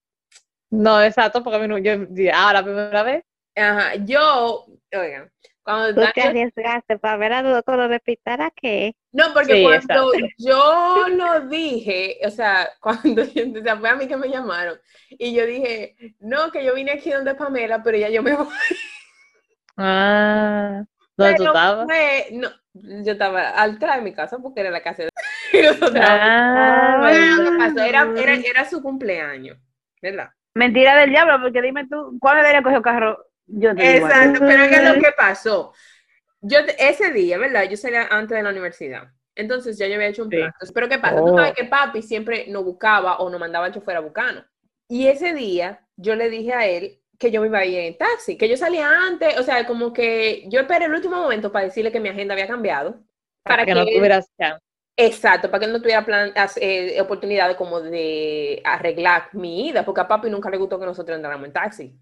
[0.70, 1.92] No, exacto, porque a mí no, yo,
[2.32, 3.24] ah, la primera vez.
[3.54, 5.30] Ajá, yo, oigan,
[5.62, 10.12] cuando Tú te arriesgaste para ver a dudo cuando repitara que no, porque Sí, cuando
[10.38, 14.78] yo lo dije, o sea, cuando yo, o sea, fue a mí que me llamaron,
[15.10, 18.46] y yo dije, no, que yo vine aquí donde Pamela, pero ya yo me voy.
[19.76, 20.84] Ah,
[21.16, 21.86] ¿dónde tú estabas?
[22.32, 25.08] no, yo estaba atrás de mi casa porque era la casa de
[26.02, 29.58] Ah, Bueno, lo que pasó era, era, era su cumpleaños,
[30.00, 30.30] ¿verdad?
[30.54, 33.26] Mentira del diablo, porque dime tú, ¿cuándo debería coger carro?
[33.46, 34.06] Yo te digo.
[34.06, 35.72] Exacto, pero ¿qué es lo que pasó?
[36.42, 37.64] Yo ese día, ¿verdad?
[37.68, 39.08] Yo salía antes de la universidad.
[39.34, 40.36] Entonces ya yo había hecho un Sí.
[40.36, 40.48] plan.
[40.48, 41.16] Entonces, pero ¿qué pasa?
[41.16, 41.36] Tú Oh.
[41.36, 44.44] sabes que papi siempre nos buscaba o nos mandaba al chofer a buscarnos.
[44.88, 47.96] Y ese día yo le dije a él que yo me iba a ir en
[47.96, 51.66] taxi, que yo salía antes, o sea, como que yo esperé el último momento para
[51.66, 53.00] decirle que mi agenda había cambiado.
[53.44, 54.60] para que no tuvieras chance.
[54.96, 60.00] Exacto, para que él no tuviera plan, eh, oportunidad como de arreglar mi ida, porque
[60.00, 61.96] a papi nunca le gustó que nosotros entráramos en taxi.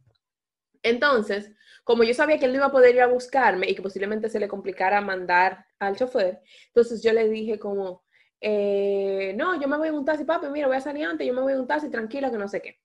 [0.83, 1.53] Entonces,
[1.85, 4.31] como yo sabía que él no iba a poder ir a buscarme y que posiblemente
[4.31, 8.05] se le complicara mandar al chofer, entonces yo le dije como,
[8.41, 11.35] eh, no, yo me voy en un taxi, papi, mira, voy a salir antes, yo
[11.35, 12.81] me voy en un taxi, tranquila, que no sé qué.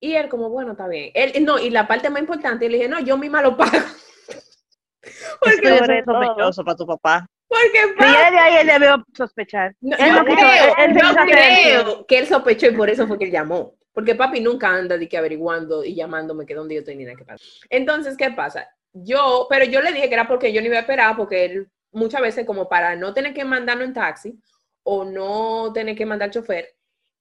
[0.00, 1.10] Y él como, bueno, está bien.
[1.14, 3.72] Él, no, y la parte más importante, le dije, no, yo misma lo pago.
[5.40, 6.22] Porque todo.
[6.22, 7.26] sospechoso para tu papá.
[7.48, 9.74] Porque Sí, ya de ahí él debió sospechar.
[9.80, 12.66] No, Él yo no quiso- creo, él- él se yo quiso creo que él sospechó
[12.66, 13.74] y por eso fue que él llamó.
[13.92, 17.16] Porque papi nunca anda de que averiguando y llamándome que dónde yo estoy ni nada
[17.16, 17.42] que pasa.
[17.70, 18.68] Entonces, ¿qué pasa?
[18.92, 21.68] Yo, pero yo le dije que era porque yo no iba a esperar, porque él
[21.92, 24.38] muchas veces como para no tener que mandarlo en taxi
[24.82, 26.74] o no tener que mandar chofer,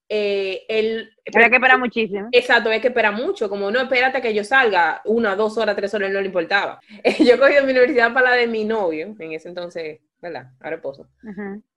[0.10, 1.12] eh, él...
[1.34, 2.30] Había que esperar muchísimo.
[2.32, 5.94] Exacto, hay que esperar mucho, como no, espérate que yo salga una, dos horas, tres
[5.94, 6.80] horas, no le importaba.
[7.20, 10.52] Yo cogí mi universidad para la de mi novio, en ese entonces, ¿verdad?
[10.60, 11.08] Ahora esposo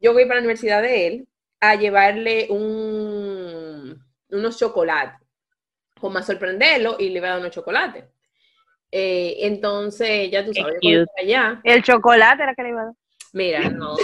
[0.01, 1.29] yo voy para la universidad de él
[1.61, 3.99] a llevarle un,
[4.31, 5.19] unos chocolates,
[6.01, 8.05] como a sorprenderlo y le iba a dar unos chocolates.
[8.91, 12.95] Eh, entonces, ya tú sabes, yo allá, El chocolate era que le iba a dar.
[13.33, 13.97] Mira, no,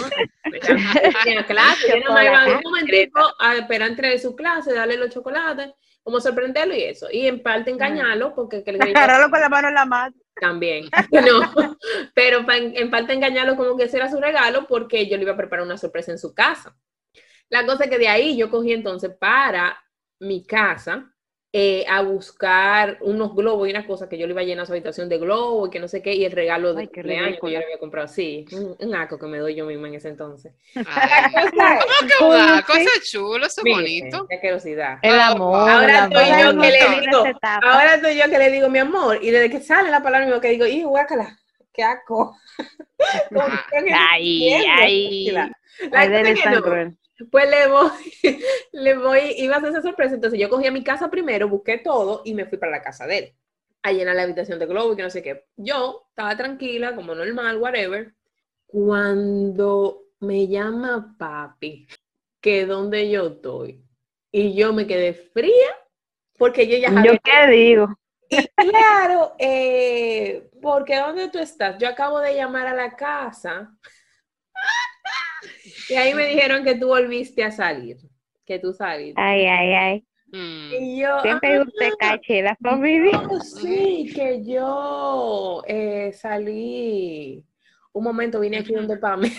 [1.23, 5.09] tenía clase, yo no me iba un momentico a esperar entre su clase, darle los
[5.09, 5.71] chocolates,
[6.03, 9.67] como sorprenderlo y eso, y en parte engañarlo, porque que le Agarrarlo con la mano
[9.69, 10.15] en la mano.
[10.39, 11.75] también, no,
[12.13, 15.37] pero en parte engañarlo como que ese era su regalo porque yo le iba a
[15.37, 16.75] preparar una sorpresa en su casa.
[17.49, 19.79] La cosa es que de ahí yo cogí entonces para
[20.19, 21.14] mi casa
[21.57, 24.73] eh, a buscar unos globos y unas cosas que yo le iba a llenar su
[24.73, 27.51] habitación de globos y que no sé qué, y el regalo de Ay, cumpleaños que
[27.53, 28.07] yo le había comprado.
[28.09, 30.53] Sí, un, un aco que me doy yo misma en ese entonces.
[30.75, 34.27] Ay, La cosa es- ¿Cómo que una cosa chulo, eso es bonito?
[34.29, 34.97] Qué curiosidad.
[35.01, 35.69] El Ah, amor.
[35.69, 37.23] Ahora el estoy yo que le digo.
[37.61, 40.41] Ahora estoy yo que le digo mi amor, y desde que sale la palabra mismo
[40.41, 41.39] que digo, y guácala,
[41.73, 41.83] qué
[43.71, 45.31] que no Ay, ay.
[45.31, 45.51] La-
[45.91, 46.61] la
[47.31, 47.89] Pues le voy,
[48.73, 51.77] le voy, iba a hacer esa sorpresa, entonces yo cogí a mi casa primero, busqué
[51.77, 53.35] todo y me fui para la casa de él,
[53.83, 55.45] a llenar la habitación de globo y que no sé qué.
[55.55, 58.13] Yo estaba tranquila, como normal, whatever,
[58.65, 61.87] cuando me llama papi,
[62.41, 63.83] que donde yo estoy,
[64.31, 65.69] y yo me quedé fría,
[66.37, 67.87] porque yo ya ¿Yo sabía qué digo?
[68.29, 71.77] y claro, eh, porque ¿dónde tú estás?
[71.79, 73.77] Yo acabo de llamar a la casa
[75.89, 77.97] y ahí me dijeron que tú volviste a salir,
[78.45, 79.19] que tú saliste.
[79.21, 80.05] Ay, ay, ay.
[80.31, 80.71] Mm.
[80.79, 83.11] Y yo, Siempre "Ah, usted cache la familia.
[83.29, 87.43] no, sí, que yo eh, salí.
[87.93, 89.33] Un momento vine aquí donde Pamela.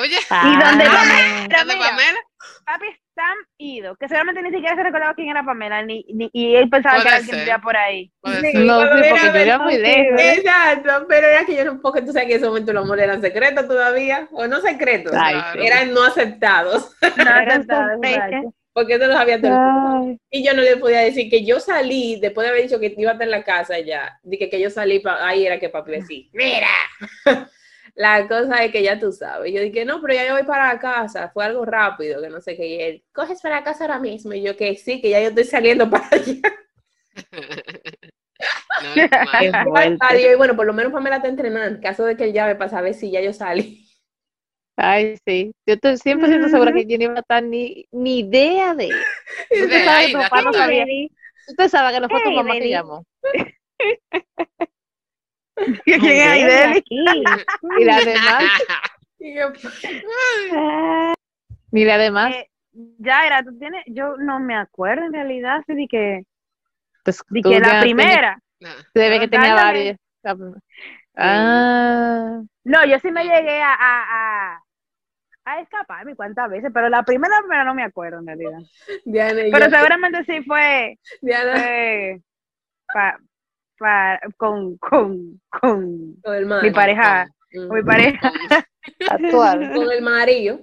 [0.00, 2.18] Oye, ¿Y dónde Ah, Pero ¿dónde Pamela?
[2.64, 6.30] Papi es tan ido que seguramente ni siquiera se recordaba quién era Pamela, ni, ni-
[6.32, 7.38] y él pensaba que era alguien ser.
[7.40, 8.10] vivía por ahí.
[8.24, 8.52] Sí.
[8.64, 10.20] No, sí, porque yo era muy lejos.
[10.20, 13.04] Exacto, pero era que yo no, porque tú sabes que en ese momento los amores
[13.04, 15.62] eran secretos todavía, o no secretos, Ay, Claro.
[15.62, 18.24] eran no aceptados, No, Eran aceptado, sospechas.
[18.32, 18.54] exacto.
[18.72, 20.08] porque eso lo sabía todo el mundo.
[20.10, 22.92] Ay, Y yo no le podía decir que yo salí, después de haber dicho que
[22.96, 25.68] iba a estar en la casa ya, dije que yo salí, pa- ahí era que
[25.68, 27.46] papi decía, mira,
[27.94, 29.52] la cosa es que ya tú sabes.
[29.52, 32.40] Yo dije, no, pero ya yo voy para la casa, fue algo rápido, que no
[32.40, 35.10] sé qué, y él, coges para la casa ahora mismo, y yo que sí, que
[35.10, 36.40] ya yo estoy saliendo para allá.
[40.00, 42.56] Adiós, y bueno, por lo menos Pamela está entrenando, en caso de que él llame
[42.56, 43.84] para saber si ya yo salí.
[44.76, 45.52] Ay, sí.
[45.66, 48.88] Yo estoy 100% segura que yo no iba a estar ni, ni idea de.
[49.50, 50.84] De Usted sabe que tu de papá no sabía.
[51.46, 53.04] Usted sabe que no fue tu mamá que llamó.
[55.84, 56.84] ¿Quién es Aideli?
[57.80, 58.52] Y la demás,
[61.72, 62.48] Y la demás, Eh,
[62.98, 66.22] Yaira, tú tienes, yo no me acuerdo en realidad, sí, de que,
[67.04, 68.38] pues de que la ya primera.
[68.64, 69.96] Ah, se ve que tenía varias.
[71.16, 74.60] Ah, No, yo sí me llegué a, a, a,
[75.44, 78.58] a escaparme cuántas veces, pero la primera, la primera no me acuerdo en realidad.
[79.04, 82.20] Diana, Pero seguramente sí fue, Diana, fue
[82.92, 83.18] pa-
[84.36, 87.68] con, con, con con el mi pareja, Mm.
[87.68, 88.32] con mi pareja,
[89.10, 89.72] actual.
[89.74, 90.58] Con el marido.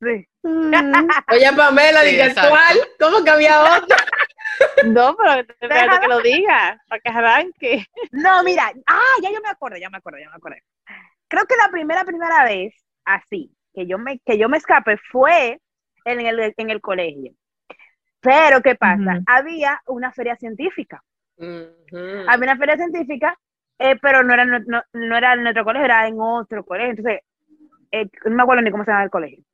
[0.00, 0.24] sí.
[0.44, 3.96] Oye, Pamela, Sí, actual, ¿cómo que había otro?
[4.86, 7.84] No, pero espérate que lo diga, para que arranque.
[8.12, 10.58] No, mira, ah, ya yo me acuerdo, ya me acuerdo, ya me acuerdo.
[11.28, 12.72] Creo que la primera, primera vez,
[13.04, 15.60] así, que yo me, que yo me escapé fue
[16.04, 17.32] en el, en el colegio.
[18.20, 19.20] Pero, ¿qué pasa?
[19.26, 21.02] Había una feria científica.
[21.38, 22.24] Ujú.
[22.28, 23.36] Había una feria científica,
[23.78, 26.90] eh, pero no era, no, no era en nuestro colegio, era en otro colegio.
[26.90, 27.20] Entonces,
[27.92, 29.44] eh, no me acuerdo ni cómo se llama el colegio.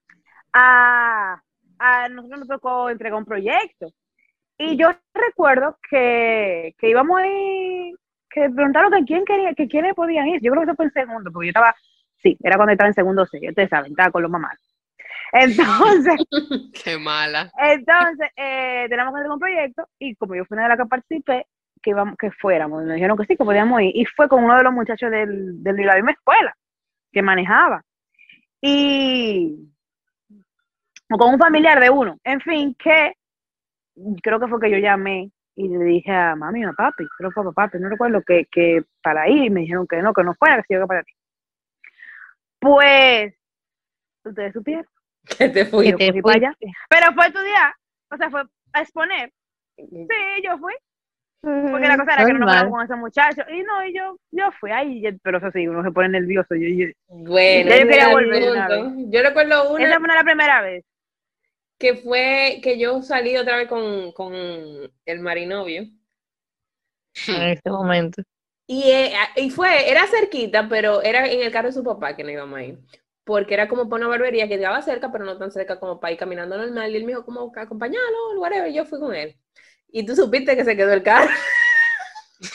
[0.53, 1.41] A,
[1.79, 3.89] a nosotros nos tocó entregar un proyecto.
[4.59, 7.97] Y yo recuerdo que, que íbamos a ir,
[8.31, 10.41] que preguntaron que quién quería, que quiénes podían ir.
[10.41, 11.75] Yo creo que eso fue en segundo, porque yo estaba,
[12.23, 14.59] sí, era cuando estaba en segundo C, ustedes saben, estaba con los mamás.
[15.33, 16.15] Entonces,
[16.85, 17.51] Qué mala.
[17.59, 20.87] entonces, eh, tenemos que hacer un proyecto y como yo fui una de las que
[20.87, 21.47] participé,
[21.83, 23.93] que, íbamos, que fuéramos, me dijeron que sí, que podíamos ir.
[23.95, 26.55] Y fue con uno de los muchachos del, del- de la misma escuela
[27.13, 27.83] que manejaba.
[28.61, 29.57] Y
[31.11, 32.17] o con un familiar de uno.
[32.25, 33.13] En fin, que
[34.23, 37.31] creo que fue que yo llamé y le dije a mami o a papi, creo
[37.31, 40.15] que fue a papi, no recuerdo que, que para ir, y me dijeron que no,
[40.15, 41.13] que no fuera, que se iba para ti.
[42.59, 43.35] Pues,
[44.25, 44.87] ustedes supieron.
[45.39, 45.91] Que te fui.
[45.91, 46.57] yo fui para allá.
[46.89, 47.73] Pero fue estudiar,
[48.11, 48.43] o sea, fue
[48.73, 49.33] a exponer.
[49.77, 50.73] Sí, yo fui.
[51.43, 53.43] Porque la cosa era que no nos quedamos con ese muchacho.
[53.51, 56.55] Y no, y yo, yo fui ahí, pero eso sí, uno se pone nervioso.
[56.55, 58.69] Yo, yo- Bueno, yo quería volver una.
[59.11, 60.85] Yo recuerdo una Esa fue la primera vez.
[61.79, 65.83] que fue que yo salí otra vez con, con el marinovio.
[67.27, 68.23] En este momento.
[68.67, 72.23] Y, eh, y fue, era cerquita, pero era en el carro de su papá que
[72.25, 72.79] no íbamos a ir.
[73.25, 76.13] Porque era como para una barbería que quedaba cerca, pero no tan cerca como para
[76.13, 76.91] ir caminando normal.
[76.93, 78.69] Y él me dijo, como, acompañarlo, whatever.
[78.71, 79.37] Y yo fui con él.
[79.93, 81.31] Y tú supiste que se quedó el carro.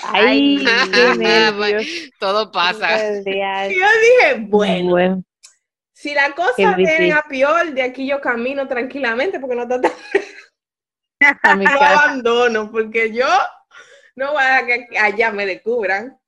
[0.03, 1.85] Ay, qué Bueno, nervios.
[2.19, 2.97] Todo pasa.
[2.97, 5.23] Yo dije, bueno, Bueno,
[5.93, 9.91] si la cosa viene a peor, de aquí yo camino tranquilamente porque no está tan
[11.43, 13.27] a mi abandono, porque yo
[14.15, 16.19] no voy a dejar que allá me descubran.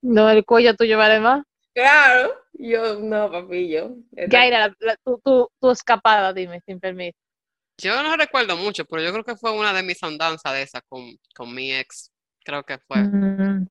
[0.00, 1.44] No, el cuello tuyo vale más.
[1.74, 3.96] Claro, yo, no, papillo.
[4.12, 4.74] Gaira,
[5.04, 7.18] tu, tu, tu escapada, dime, sin permiso.
[7.80, 10.80] Yo no recuerdo mucho, pero yo creo que fue una de mis andanzas de esa
[10.82, 12.10] con, con mi ex.
[12.44, 12.98] Creo que fue.
[12.98, 13.66] Mm,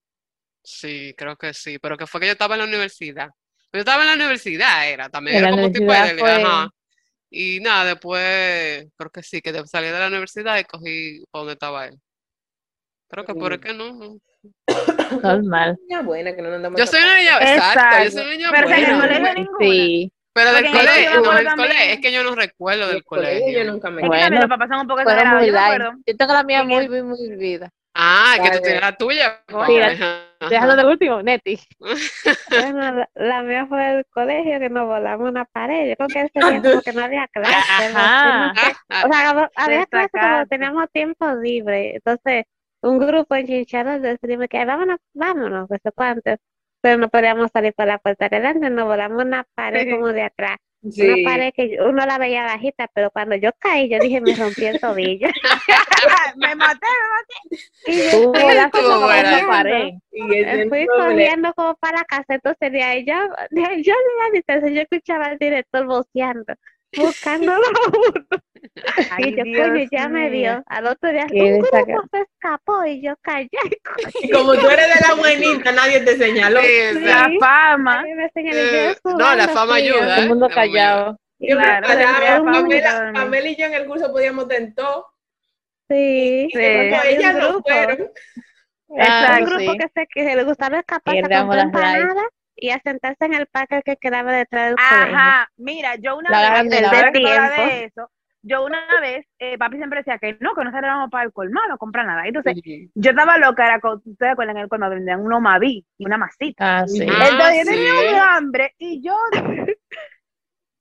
[0.64, 1.80] Sí, creo que sí.
[1.80, 3.30] Pero que fue que yo estaba en la universidad.
[3.72, 5.38] Yo estaba en la universidad, era también.
[5.38, 6.70] Era como tipo de fue- ajá.
[7.30, 11.54] Y nada, después creo que sí, que salí de la universidad y cogí para donde
[11.54, 12.00] estaba él.
[13.10, 13.62] Creo que por Mm.
[13.62, 14.18] qué no, no.
[15.22, 15.78] normal.
[15.88, 18.12] niña buena que no andamos Yo soy una niña, exacto, yo Exacto.
[18.12, 19.00] soy una niña Pero buena.
[19.02, 19.58] colegio ninguna.
[19.60, 20.12] Sí.
[20.38, 21.90] Pero del Porque colegio, no, del acuerdo colegio, también.
[21.92, 23.64] es que yo no recuerdo del colegio, colegio.
[23.64, 24.40] yo nunca me que Bueno.
[24.40, 25.46] los papás son un poco exagerados.
[25.46, 25.92] Yo me acuerdo.
[26.06, 27.70] Yo tengo la mía muy, muy, muy vivida.
[28.00, 28.62] Ah, que tú Vale.
[28.62, 29.42] tienes la tuya.
[29.48, 30.48] Sí, Vale, la- ajá.
[30.52, 31.60] Déjalo de último, Neti.
[32.52, 35.90] Bueno, la, la mía fue el colegio que nos volamos una pared.
[35.90, 37.94] Yo creo que ese día como que no había clase.
[37.94, 38.52] No.
[38.52, 41.96] O sea, había clase como teníamos tiempo libre.
[41.96, 42.46] Entonces,
[42.82, 46.36] un grupo en Chincharos decidimos que vámonos, vámonos, no sé cuánto.
[46.82, 50.24] Pero no podíamos salir por la puerta de adelante, nos volamos una pared como de
[50.24, 50.58] atrás.
[50.92, 51.02] Sí.
[51.02, 54.36] Una pared que yo- uno la veía bajita, pero cuando yo caí, yo dije, me
[54.36, 55.28] rompí el tobillo.
[56.38, 56.88] me maté.
[57.88, 59.38] Y yo fui buena.
[59.38, 59.90] esa pared.
[60.12, 63.16] Y es fui corriendo como para la casa, entonces de ahí yo,
[63.50, 66.54] de ahí yo de la distancia, yo escuchaba al director voceando,
[66.96, 68.26] buscándolo a uno.
[69.12, 70.64] Ay, y yo, Dios coño, ya me vio.
[70.68, 73.50] Al otro día, un grupo se escapó y yo callé.
[74.22, 76.62] Y como tú eres de la buenita, nadie te señaló.
[76.62, 77.00] Sí, Sí.
[77.02, 78.04] La fama.
[78.04, 80.16] Me señalé, Eh, no, la sudando fama ayuda.
[80.16, 81.18] Todo el mundo La callado.
[81.40, 81.88] Claro,
[83.14, 84.88] Pamela, y yo en el curso podíamos tentar.
[85.90, 86.62] Sí, Y un
[87.06, 87.70] ellas no grupo.
[87.70, 88.12] fueron.
[89.00, 89.78] Ah, un grupo sí.
[89.78, 91.62] que, se, que le gustaba comprar las likes.
[91.64, 92.26] empanadas
[92.58, 95.16] y a sentarse en el parque que quedaba detrás del colegio.
[95.16, 96.70] Ajá, mira, yo una La vez,
[97.14, 97.66] Tiempo.
[97.68, 101.26] de eso, yo una vez, eh, papi siempre decía que no, que no salíamos para
[101.26, 102.26] el colmado a comprar nada.
[102.26, 102.56] Entonces,
[102.96, 106.80] yo estaba loca, era con, ustedes acuerdan en el colmado vendían uno maví, una masita.
[106.80, 107.06] Ah, sí.
[107.08, 108.16] Ah, Entonces yo tenía sí.
[108.16, 109.16] un hambre y yo,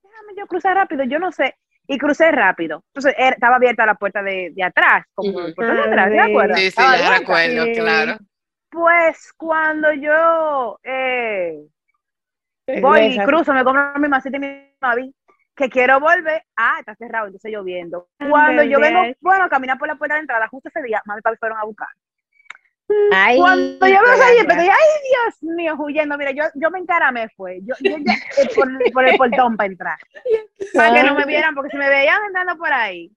[0.03, 2.83] déjame yo cruzar rápido, yo no sé, y crucé rápido.
[2.89, 6.19] Entonces era- estaba abierta la puerta de, de atrás, como la puerta de atrás, ¿te
[6.21, 6.59] Ah, acuerdas?
[6.59, 7.19] Sí, sí, Estaba ya abierta.
[7.19, 8.19] recuerdo, claro.
[8.71, 11.61] Pues cuando yo eh,
[12.81, 15.15] voy y Esa- cruzo, me compro mi masita y mi maví,
[15.55, 18.09] que quiero volver, ah, está cerrado, entonces lloviendo.
[18.19, 21.21] Cuando yo vengo, bueno, a caminar por la puerta de entrada, justo ese día, mami
[21.21, 21.89] y papi fueron a buscar.
[23.13, 24.41] Ay, Cuando yo veo gracia.
[24.43, 24.77] empecé, ay,
[25.11, 29.05] Dios mío, huyendo, mira, yo, yo me encaramé, fue, yo, yo ya, eh, por, por
[29.07, 29.99] el portón para entrar,
[30.75, 33.11] para que no me vieran, porque si me veían entrando por ahí,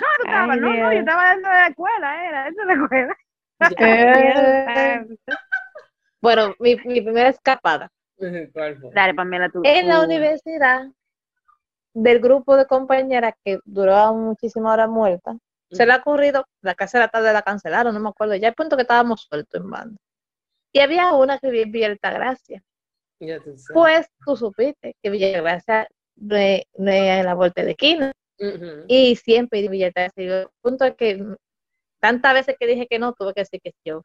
[0.00, 2.82] no, tú estabas, no, no, yo estaba dentro de la escuela, era dentro de la
[2.82, 3.16] escuela.
[3.78, 5.06] Eh,
[6.20, 7.90] Bueno, mi, mi primera escapada.
[8.52, 8.90] ¿Cuál fue?
[8.94, 9.60] Dale, Pamela, tú.
[9.64, 10.86] En la universidad,
[11.92, 15.36] del grupo de compañeras que duraba muchísimas horas muertas,
[15.70, 18.48] se le ha ocurrido, la casa de la tarde la cancelaron, no me acuerdo, ya
[18.48, 19.96] el punto que estábamos sueltos en banda.
[20.72, 22.62] Y había una que vivía en Villa Altagracia.
[23.20, 23.66] Ya tú sabes.
[23.72, 28.12] Pues tú supiste que Villa Altagracia no es, no es en la vuelta de esquina.
[28.38, 28.84] Ujú.
[28.88, 30.22] Y siempre di Villa Altagracia.
[30.24, 31.24] Y El punto es que
[32.04, 34.02] tantas veces que dije que no, tuve que decir que yo.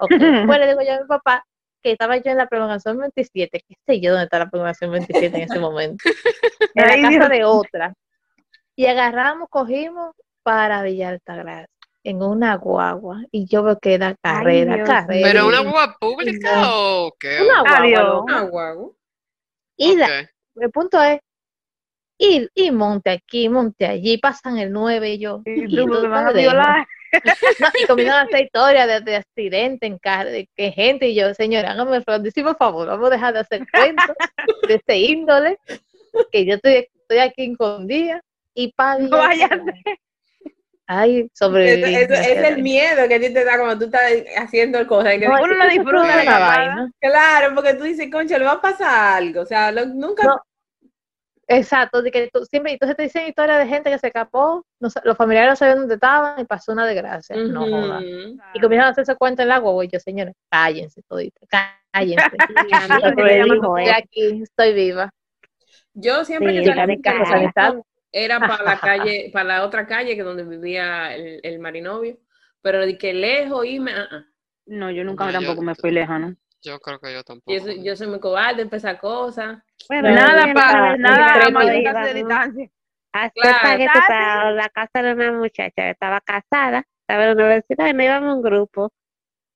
[0.00, 0.08] Ok,
[0.56, 1.44] Pues le digo yo a mi papá
[1.82, 5.36] que estaba yo en la prolongación 27, qué sé yo dónde está la prolongación 27
[5.36, 6.02] en ese momento,
[6.74, 7.92] en la casa de otra.
[8.74, 11.66] Y agarramos, cogimos para Villa Altagracia
[12.04, 15.28] en una guagua y yo veo que era carrera, carrera.
[15.30, 17.06] ¿Pero una guagua pública No.
[17.06, 17.38] o qué?
[17.42, 18.24] Una guagua.
[18.30, 18.96] Ah, guau.
[19.76, 21.20] Y la- el punto es,
[22.18, 25.42] y, y monte aquí, monte allí, pasan el 9 y yo.
[25.44, 26.86] Y y tú me yo van a violar.
[27.82, 31.32] Y comienzan a hacer historias de, de accidente en carro, de que gente, y yo,
[31.34, 34.16] señora, hágame el grandísimo favor, vamos a dejar de hacer cuentos
[34.68, 35.58] de este índole,
[36.30, 38.20] que yo estoy, estoy aquí escondida,
[38.54, 39.18] y para No.
[40.86, 41.94] Ay, sobreviví.
[41.94, 44.02] eso- es el miedo que a ti te da cuando tú estás
[44.36, 45.14] haciendo cosas.
[45.14, 46.90] que- No, Uno no disfruta la vaina.
[47.00, 49.40] claro, porque tú dices, concha, le va a pasar algo.
[49.42, 50.24] O sea, lo- nunca.
[50.24, 50.42] No.
[51.56, 54.88] Exacto, de que tú, siempre, entonces te dicen historias de gente que se escapó, no
[55.04, 57.36] los familiares no sabían dónde estaban y pasó una desgracia.
[57.36, 58.00] No joda.
[58.54, 59.88] Y comienzan a hacerse cuenta en el agua, güey.
[59.88, 62.36] Yo, señores, cállense todito, cállense.
[63.86, 65.10] estoy aquí, estoy viva.
[65.94, 67.74] Yo siempre Sí, que casa, sanidad.
[68.10, 72.18] era para la calle, para la otra calle que donde vivía el, el marinovio,
[72.62, 74.24] pero de que lejos irme, ah, ah.
[74.66, 76.36] No, yo nunca No, yo- tampoco me fui lejano.
[76.64, 77.52] Yo creo que yo tampoco.
[77.52, 79.58] Yo, soy, yo soy muy cobarde, empezar cosas.
[79.88, 82.14] Bueno, Nada yo Nada para, nada más de ¿no?
[82.14, 82.70] distancia.
[83.14, 85.90] Ah, para la casa de una muchacha.
[85.90, 88.90] Estaba casada, estaba en la universidad y no íbamos un grupo.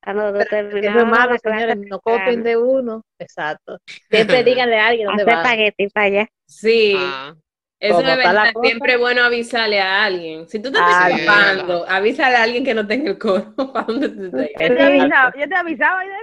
[0.02, 3.02] Cuando Eso es terminábamos malo, señores, no copien de uno.
[3.18, 3.78] Exacto.
[4.10, 5.42] Siempre díganle a alguien dónde Hacer va.
[5.42, 6.28] espagueti para allá.
[6.46, 7.34] Sí, Ah,
[7.80, 8.52] eso es la verdad.
[8.52, 8.68] cosa.
[8.68, 10.48] Siempre es bueno avisarle a alguien.
[10.48, 13.86] Si tú te Ah, estás escapando, avísale a alguien que no tenga el coro para
[13.86, 14.50] donde tú estés.
[14.58, 16.14] Yo te avisaba, yo te avisaba y yo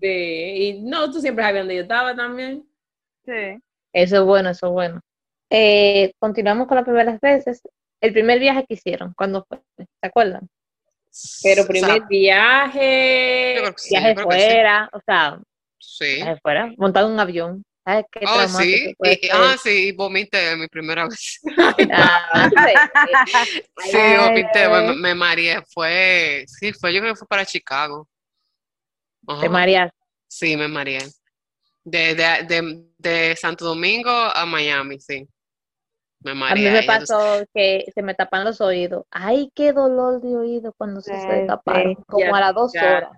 [0.00, 2.66] Sí, y no, tú siempre sabías dónde yo estaba también.
[3.24, 3.58] Sí.
[3.92, 5.00] Eso es bueno, eso es bueno.
[5.50, 7.60] Eh, continuamos con las primeras veces.
[8.00, 9.58] El primer viaje que hicieron, ¿cuándo fue?
[9.76, 10.48] ¿Se acuerdan?
[11.42, 13.54] Pero o sea, primer viaje.
[13.56, 14.24] yo creo que sí, viaje que sí.
[14.26, 15.40] fuera, o sea,
[15.78, 16.14] Sí.
[16.16, 17.62] viaje fuera, montado en un avión.
[17.84, 18.94] ¿Sabes qué Oh, sí.
[19.02, 21.40] Y- ah, sí, vomité mi primera vez.
[21.90, 22.48] Ah,
[23.90, 23.98] sí.
[24.18, 25.62] Vomité, me, me mareé.
[25.72, 28.06] Fue, sí, fue, yo creo que fue para Chicago.
[29.26, 29.42] Ajá.
[29.42, 29.94] De María.
[30.28, 31.00] Sí, me mareé.
[31.84, 35.26] De, de, de, de Santo Domingo a Miami, sí.
[36.22, 36.70] Me A mareé.
[36.70, 39.06] mí me pasó que se me tapan los oídos.
[39.10, 42.02] Ay, qué dolor de oído cuando se, se Ay, taparon, sí.
[42.06, 42.96] como Ya, a las dos ya.
[42.96, 43.12] horas.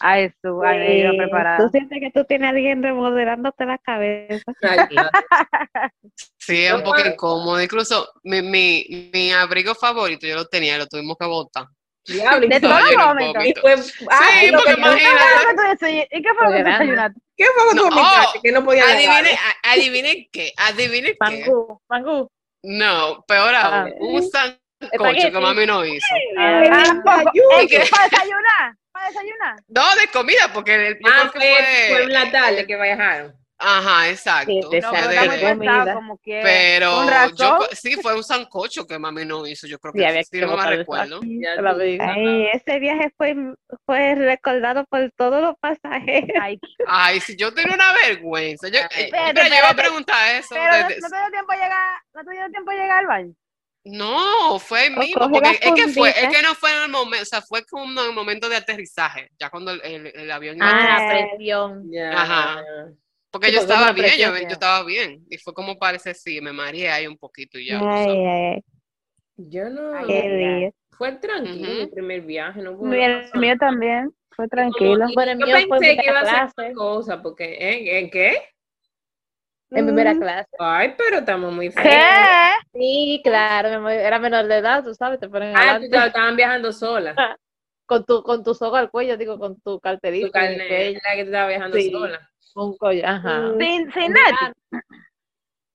[0.00, 1.58] A eso, Sí, preparada.
[1.58, 4.42] Tú sientes que tú tienes a alguien remodelándote la cabeza.
[6.38, 7.62] Sí, es un poco incómodo.
[7.62, 11.66] Incluso mi, mi, mi abrigo favorito, yo lo tenía, lo tuvimos que botar.
[12.06, 13.40] Diablo, De y todo Estaba lleno de momento.
[13.44, 13.74] Y fue,
[14.10, 14.94] ay, porque que- imagínate.
[14.96, 17.20] ¿Y qué fue lo que tú desay- ¿Y qué fue lo que tú desayunaste?
[17.36, 17.84] ¿Qué fue que tú
[18.54, 19.30] No, podía Adivine, lavarlo?
[19.64, 21.16] a- adivine qué, adivine qué.
[21.20, 22.28] Mangú, mangú.
[22.62, 23.94] No, peor aún, Ah.
[23.98, 26.06] un sancocho que mami no hizo.
[26.38, 27.22] Ah, Ah, para
[28.04, 29.56] desayunar, para desayunar.
[29.68, 32.76] No, de comida, porque el, yo Ah, creo que fue, fue en la tarde que
[32.80, 33.34] viajaron.
[33.56, 34.50] Ajá, exacto.
[34.52, 35.94] Sí, No, pero comida.
[35.94, 36.42] como quiera.
[36.42, 40.06] pero Con yo sí fue un sancocho que mami no hizo, yo creo Sí, que
[40.06, 41.20] había sí, que no me recuerdo.
[41.22, 41.70] La.
[42.12, 43.34] Ay, ese viaje fue,
[43.86, 46.30] fue recordado por todos los pasajeros.
[46.40, 48.68] Ay, Ay, si yo tenía una vergüenza.
[48.68, 50.48] Yo, Ay, eh, espérate, pero yo iba a preguntar eso.
[50.54, 52.98] pero no, desde- no te dio tiempo a llegar, no te dio tiempo a llegar
[52.98, 53.34] al baño.
[53.86, 56.82] No, fue el O mismo, porque la es que fue, es que no fue en
[56.84, 60.06] el momento, o sea, fue como en el momento de aterrizaje, ya cuando el, el-
[60.14, 61.28] el avión iba a Ah, aterrizar.
[61.36, 61.92] presión.
[61.92, 62.10] Ya.
[62.20, 62.64] Ajá.
[63.34, 65.26] Porque Sí, yo estaba bien, yo, yo estaba bien.
[65.28, 67.80] Y fue como parece, sí, me mareé ahí un poquito y ya.
[67.82, 68.60] Ay, ay, ay,
[69.38, 70.06] Yo no.
[70.06, 70.70] Qué.
[70.96, 72.62] Fue tranquilo mi primer viaje.
[72.62, 75.04] No nada El mío también, fue tranquilo.
[75.06, 77.98] Como- el yo mío fue pensé que iba a ser cosa, porque.
[77.98, 78.36] ¿en qué?
[79.72, 80.20] En primera Mm.
[80.20, 80.50] clase.
[80.60, 81.82] Ay, pero estamos muy ¿Qué?
[81.82, 82.62] feos.
[82.72, 87.16] Sí, claro, era menor de edad, tú sabes, te ponen Ah, tú estaban viajando sola.
[87.86, 91.22] con tu con tu soga al cuello, digo, con tu carterito Tu cuello, la que
[91.22, 91.90] tú estabas viajando Sí.
[91.90, 92.30] sola.
[92.54, 93.40] con un collar, ajá.
[93.40, 93.58] Mm.
[93.58, 94.24] Sin, sin En net.
[94.24, 94.54] verano.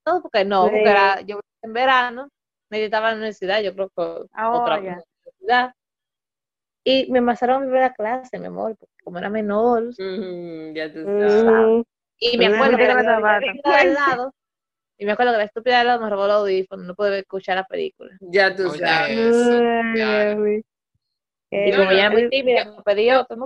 [0.05, 2.29] No, porque no, porque era, yo en verano,
[2.69, 5.73] meditaba en la universidad, yo creo que Ah, otra universidad.
[6.83, 11.05] Y me pasaron a mi primera clase, mi amor, porque como era menor, ya tú
[11.05, 11.77] sabes.
[11.77, 11.81] Mm,
[12.21, 14.33] y me acuerdo que la, te estúpida del lado,
[14.97, 17.57] y me acuerdo que la estúpida del lado me robó el audífono, no pude escuchar
[17.57, 18.17] la película.
[18.21, 19.17] Ya tú Oye, sabes.
[19.17, 19.53] Eso,
[21.51, 21.57] ya.
[21.63, 23.37] Qué Y como no, era muy tímida, pedí otro.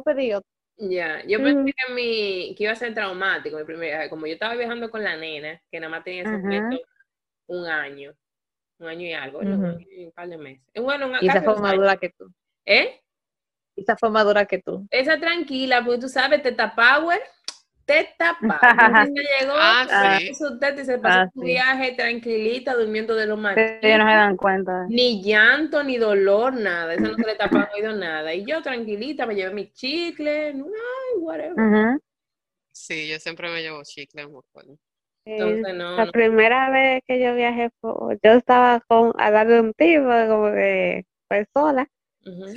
[0.77, 1.47] Ya, yo Ujú.
[1.47, 4.09] pensé que, mi, que iba a ser traumático mi primer viaje.
[4.09, 6.77] Como yo estaba viajando con la nena, que nada más tenía en ese momento
[7.47, 8.13] un año,
[8.79, 9.55] un año y algo, ¿no?
[9.55, 9.77] Ujú.
[10.05, 10.63] un par de meses.
[10.73, 12.33] Eh, Bueno, Y esa fue más dura que tú.
[12.65, 12.99] ¿Eh?
[13.75, 14.87] Esa fue más dura que tú.
[14.89, 17.19] Esa tranquila, porque tú sabes, Teta Power,
[17.85, 18.37] Teta.
[18.79, 20.27] Ella llegó, Ah, sí.
[20.27, 21.45] puso teta y se pasó Ah, su sí.
[21.45, 24.87] viaje tranquilita, durmiendo de lo más ellos no se dan cuenta.
[24.87, 26.93] Ni llanto, ni dolor, nada.
[26.93, 28.33] Eso no se le tapa el oído, nada.
[28.33, 31.55] Y yo tranquilita, me llevé mis chicles, no, ay, whatever.
[31.57, 31.99] Ujú.
[32.71, 34.77] Sí, yo siempre me llevo chicle, me acuerdo.
[35.25, 36.11] Entonces, no, La no.
[36.11, 41.05] primera vez que yo viajé, fue- yo estaba con, lado de un tipo, como que
[41.27, 41.87] fue sola,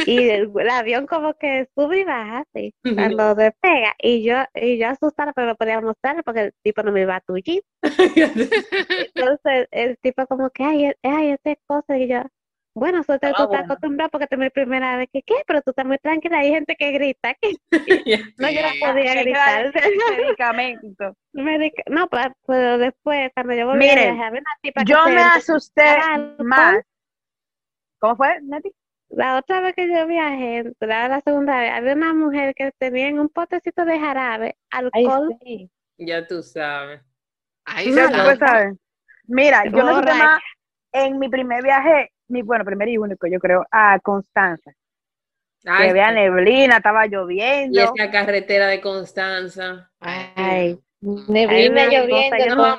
[0.07, 4.79] Y el, el avión como que sube y baja así, cuando despega, y yo, y
[4.79, 7.63] yo asustada, pero no podía mostrarle porque el tipo no me iba a tullir.
[9.15, 12.23] Entonces el tipo como que, ay, e- ay, esta cosa, y yo,
[12.75, 13.65] bueno, suerte, tú estás bueno.
[13.65, 15.35] acostumbrado porque esta es mi primera vez que, ¿qué?
[15.47, 17.57] Pero tú estás muy tranquila, hay gente que grita, que
[18.39, 19.73] no, yo no podía gritar.
[19.73, 21.17] medicamento.
[21.33, 22.09] Medica- No,
[22.47, 25.85] pero después, cuando yo volví a Miren, viajar, había una tipa Yo me asusté
[26.45, 26.83] más
[27.99, 28.71] ¿Cómo fue, Nati?
[29.11, 33.09] La otra vez que yo viajé, la, la segunda vez, había una mujer que tenía
[33.09, 35.37] en un potecito de jarabe Ay, alcohol.
[35.43, 35.71] sí.
[35.99, 37.01] Ya tú sabes.
[37.65, 38.75] Ahí saber.
[39.29, 40.03] Mira, yo me Borracha.
[40.03, 40.41] fui más
[40.93, 44.73] en mi primer viaje, mi, bueno, primer y único, yo creo, a Constanza.
[45.65, 47.95] Ay, que había neblina, estaba y lloviendo.
[47.95, 49.91] esa carretera de Constanza.
[50.01, 52.79] Ay, Neblina lloviendo, no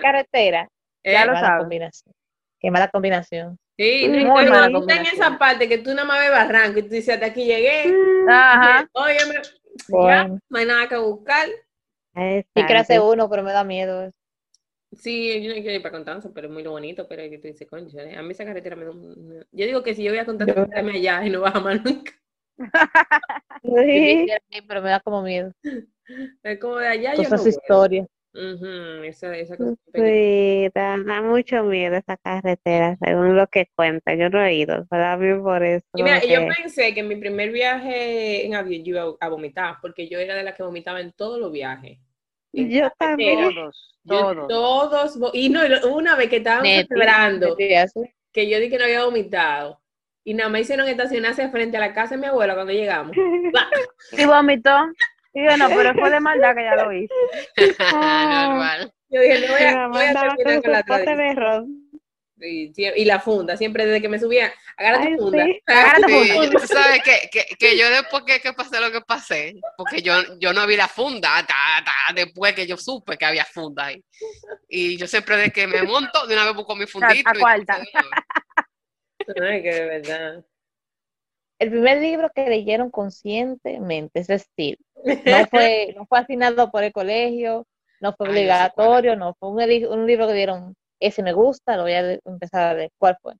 [0.00, 0.68] carretera.
[1.02, 1.12] ¿eh?
[1.12, 2.04] Ya lo mala sabes.
[2.60, 2.60] Combinación.
[2.60, 3.58] Qué mala combinación.
[3.76, 5.14] Sí, Muy y mala ahorita en combinación.
[5.14, 7.92] esa parte que tú nada más ves barranco y tú dices, hasta aquí llegué.
[8.28, 8.88] Ajá.
[8.92, 9.42] Óyeme, ya,
[9.88, 11.46] Bueno, no hay nada que buscar.
[12.14, 13.10] sí que hace exacto.
[13.12, 14.02] uno, pero me da miedo.
[14.02, 14.12] eso.
[14.92, 17.46] Sí, yo no quiero ir para Constanza, pero es muy lo bonito, pero que tú
[17.46, 20.18] dices, concha, a mí esa carretera me da un- Yo digo que si yo voy
[20.18, 22.12] a Constanza, Yo- quédame allá y no baja más nunca.
[23.62, 24.26] Sí.
[24.66, 25.52] pero me da como miedo.
[26.42, 28.06] Es como de allá yo Todas me esas voy.
[28.32, 28.60] Historias.
[28.60, 29.74] Ujú, esa, esa cosa.
[29.94, 34.14] Sí, da, da mucho miedo esa carretera, según lo que cuenta.
[34.14, 35.86] Yo no he ido, pero a mí por eso.
[35.94, 39.16] Y mira, como yo que- pensé que en mi primer viaje en avión yo iba
[39.20, 41.98] a vomitar, porque yo era de las que vomitaba en todos los viajes.
[42.52, 43.54] En Yo también.
[43.54, 44.48] Todos, Yo todos.
[44.48, 45.60] todos, vo- y no,
[45.92, 49.80] una vez que estábamos celebrando, que yo dije que no había vomitado,
[50.24, 53.16] y nada más hicieron estacionarse frente a la casa de mi abuela cuando llegamos.
[54.12, 54.70] Y vomitó.
[55.32, 57.14] Y yo, no, pero fue de maldad que ya lo hice.
[57.92, 58.92] Normal.
[59.08, 61.90] Yo dije, no voy a, mamá voy a terminar con la tradición.
[62.42, 65.62] Y, y la funda, siempre desde que me subía, agarra tu funda, sí.
[65.66, 66.50] agarra tu Sí, funda.
[66.58, 70.14] tú sabes que, que, que yo después que, que pasé lo que pasé, porque yo,
[70.38, 74.02] yo no vi la funda, ta, ta, después que yo supe que había funda ahí.
[74.70, 77.28] Y yo siempre de que me monto, de una vez busco mi fundito.
[77.28, 77.78] a y cuarta.
[79.42, 80.44] Ay, que de verdad.
[81.60, 85.04] El primer libro que leyeron conscientemente, es decir, no
[85.50, 87.66] fue, no fue asignado por el colegio,
[88.00, 88.38] no fue Ay, es.
[88.38, 92.74] obligatorio, no fue un, libro que dieron, ese me gusta, lo voy a empezar a
[92.74, 92.90] leer.
[92.98, 93.34] ¿Cuál fue?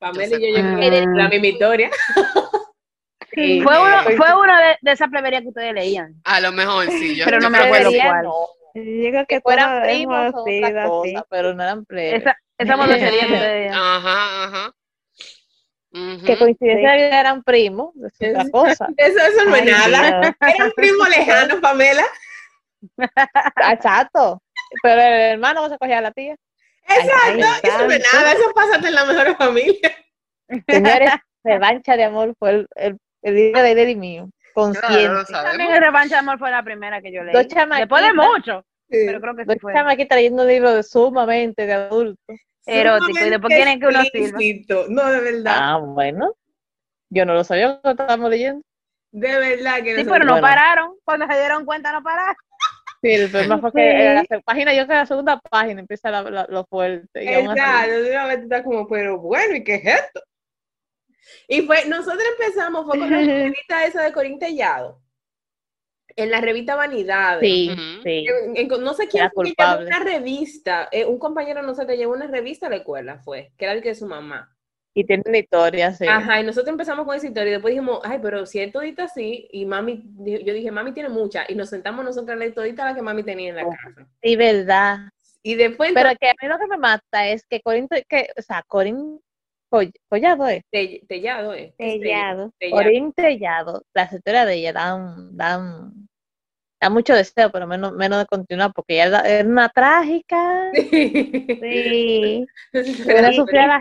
[0.00, 1.90] Pamela y yo, yo la misma historia.
[3.34, 6.20] Sí, Fue uno, fue uno de, de esa plebería que ustedes leían.
[6.24, 7.14] A lo mejor sí.
[7.14, 8.24] Yo, Pero no yo me acuerdo cuál.
[8.24, 12.22] no, Yo creo que que fueran primos o otra cosa, pero no eran plebes.
[12.22, 13.74] Esa, esa monocería que ustedes leían.
[13.76, 14.72] Ajá,
[15.92, 16.98] Que coincidencia Sí.
[16.98, 18.88] de vida eran primos, es otra cosa.
[18.98, 20.20] Eso, eso no es Ay, nada.
[20.20, 20.34] Dios.
[20.54, 22.04] Era un primo lejano, Pamela.
[23.70, 24.42] Exacto.
[24.82, 26.36] Pero el hermano se cogía a la tía.
[26.88, 28.32] Exacto, ay, eso no es nada.
[28.32, 29.96] Eso pasa en la mejor familia.
[30.68, 31.10] Señores,
[31.44, 34.28] revancha de amor fue el, el, el libro de Lady mío.
[34.54, 35.32] Consciente.
[35.32, 37.32] También el Revancha de Amor fue la primera que yo leí.
[37.32, 37.78] Dos chamaquitas.
[37.80, 39.72] Después de mucho, pero creo que Dos sí fue.
[39.72, 42.20] chamaquitas leyendo un libro de sumamente de adulto.
[42.68, 44.38] Erótico, y después quieren que uno sirva.
[44.88, 45.54] No, de verdad.
[45.56, 46.34] Ah, bueno.
[47.10, 48.62] Yo no lo sabía que estábamos leyendo.
[49.10, 50.46] De verdad que Sí, pero no Bueno.
[50.46, 50.94] pararon.
[51.04, 52.36] Cuando se dieron cuenta, no pararon.
[53.00, 55.80] Sí, el problema fue que en la se- página, yo que en la segunda página
[55.80, 57.24] empieza la- la- lo fuerte.
[57.24, 60.20] Y Exacto, de una vez tú estás como, pero bueno, ¿y qué es esto?
[61.46, 63.18] Y fue, nosotros empezamos, fue con la
[63.56, 65.00] revista esa de Corín Tellado,
[66.18, 67.40] en la revista Vanidades.
[67.40, 67.70] Sí,
[68.02, 68.26] sí.
[68.54, 72.12] En- en- no sé quién fue llevó una revista, eh, un compañero de nosotros llevó
[72.14, 74.54] una revista a la escuela, fue, que era el que de su mamá.
[74.94, 76.06] Y tiene una historia, sí.
[76.08, 79.04] Ajá, y nosotros empezamos con esa historia y después dijimos, ay, pero si es todita
[79.04, 82.84] así, y mami, yo dije, mami tiene mucha, y nos sentamos nosotros a leer todita
[82.84, 83.70] la que mami tenía en la Oh.
[83.70, 84.08] casa.
[84.22, 84.98] Sí, verdad.
[85.42, 88.42] Y después, Pero que a mí lo que me mata es que Corín, que, o
[88.42, 89.20] sea, Corín
[89.70, 90.62] Coll- Collado es.
[90.70, 91.74] Te- Tellado, ¿eh?
[91.78, 92.52] Tellado.
[92.70, 96.07] Corín Tellado, las historias de ella dan, dan,
[96.80, 100.70] dan mucho deseo, pero menos, menos de continuar, porque era- era una trágica.
[100.74, 102.46] Sí.
[102.72, 103.12] Y se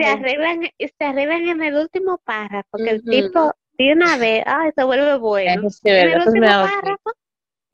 [0.08, 4.84] arreglan, se arreglan en el último párrafo, que el tipo de una vez, ay, se
[4.84, 5.70] vuelve bueno.
[5.70, 7.12] Sí, En el último da párrafo,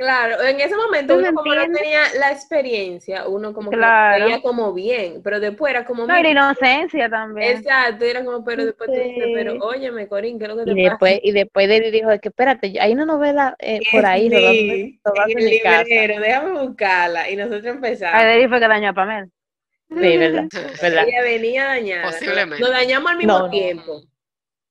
[0.03, 4.17] Claro, en ese momento ¿Tú uno como no tenía la experiencia, uno como Claro.
[4.17, 7.57] que veía como bien, pero después era como, No, mira, inocencia también.
[7.57, 9.31] exacto, era como, pero después tú dices, Sí.
[9.33, 12.27] pero óyeme, Corín, ¿qué es lo que te Y después, y después de dijo que
[12.27, 13.91] espérate, hay una novela eh, pasa?
[13.91, 15.83] por ahí, Sí, rodando en en el mi casa.
[15.83, 18.21] librero, déjame buscarla, y nosotros empezamos.
[18.21, 19.27] Aderi fue que dañó a Pamela.
[19.89, 20.43] Sí, verdad,
[20.81, 21.07] verdad.
[21.07, 22.11] Ella venía dañada.
[22.11, 22.59] Posiblemente.
[22.61, 23.51] Nos dañamos al mismo No, no.
[23.51, 24.01] tiempo.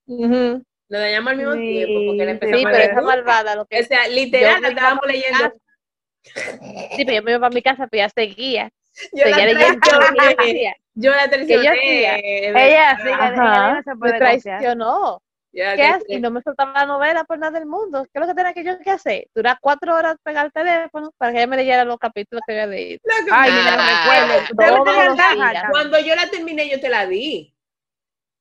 [0.07, 0.63] Ujú.
[0.93, 3.57] Nos dañamos al mismo Sí, tiempo porque le empezamos Sí, a pero leer esa malvada,
[3.57, 5.55] lo que O sea, literal, la estábamos leyendo.
[6.23, 8.71] Sí, pero yo me iba para mi casa, pues ya seguía.
[9.15, 9.81] Yo la Seguía leyendo.
[10.95, 12.05] Yo la traicioné.
[12.49, 13.31] Ella sí, ella
[13.75, 15.23] no se me puede traicionó.
[15.55, 16.05] Yo la ¿Qué haces?
[16.09, 18.05] Y no me soltaba la novela por nada del mundo.
[18.05, 19.29] ¿Qué es lo que tenía que yo que hacer?
[19.35, 22.67] Durar cuatro horas pegar el teléfono para que ella me leyera los capítulos que había
[22.67, 23.01] leído.
[23.33, 24.45] Ay, lo Ah.
[24.55, 25.71] recuerdo.
[25.71, 27.52] Cuando yo la terminé, yo te la di.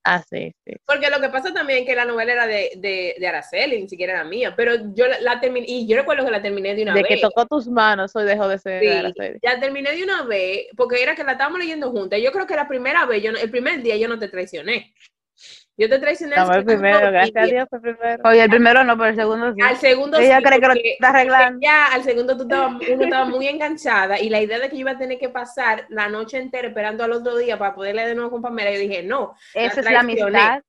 [0.03, 0.73] Ah, sí, sí.
[0.85, 3.87] Porque lo que pasa también es que la novela era de, de, de Araceli, ni
[3.87, 4.55] siquiera era mía.
[4.55, 7.09] Pero yo la, la terminé, y yo recuerdo que la terminé de una De vez.
[7.15, 9.39] que tocó tus manos, hoy dejó de ser Sí, de Araceli.
[9.43, 12.19] ya terminé de una vez, porque era que la estábamos leyendo juntas.
[12.21, 14.93] Yo creo que la primera vez, yo no- el primer día yo no te traicioné.
[15.81, 18.23] Yo te traicioné No, el segundo primero, y- gracias a Dios fue primero.
[18.29, 19.61] Oye, el primero no, pero el segundo sí.
[19.63, 21.59] Al segundo Ella sí, cree que lo está arreglando.
[21.59, 24.81] Ya al segundo tú estabas, uno estaba muy enganchada y la idea de que yo
[24.81, 28.13] iba a tener que pasar la noche entera esperando al otro día para poderle de
[28.13, 30.61] nuevo con Pamela, yo dije, no, Esa es la amistad.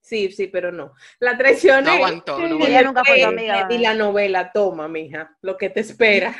[0.00, 0.92] sí, sí, pero no.
[1.18, 1.82] La traicioné.
[1.82, 2.66] No aguantó, no Y aguantó.
[2.68, 3.66] Ella nunca fue tu amiga.
[3.68, 6.36] di la novela, toma, mija, lo que te espera.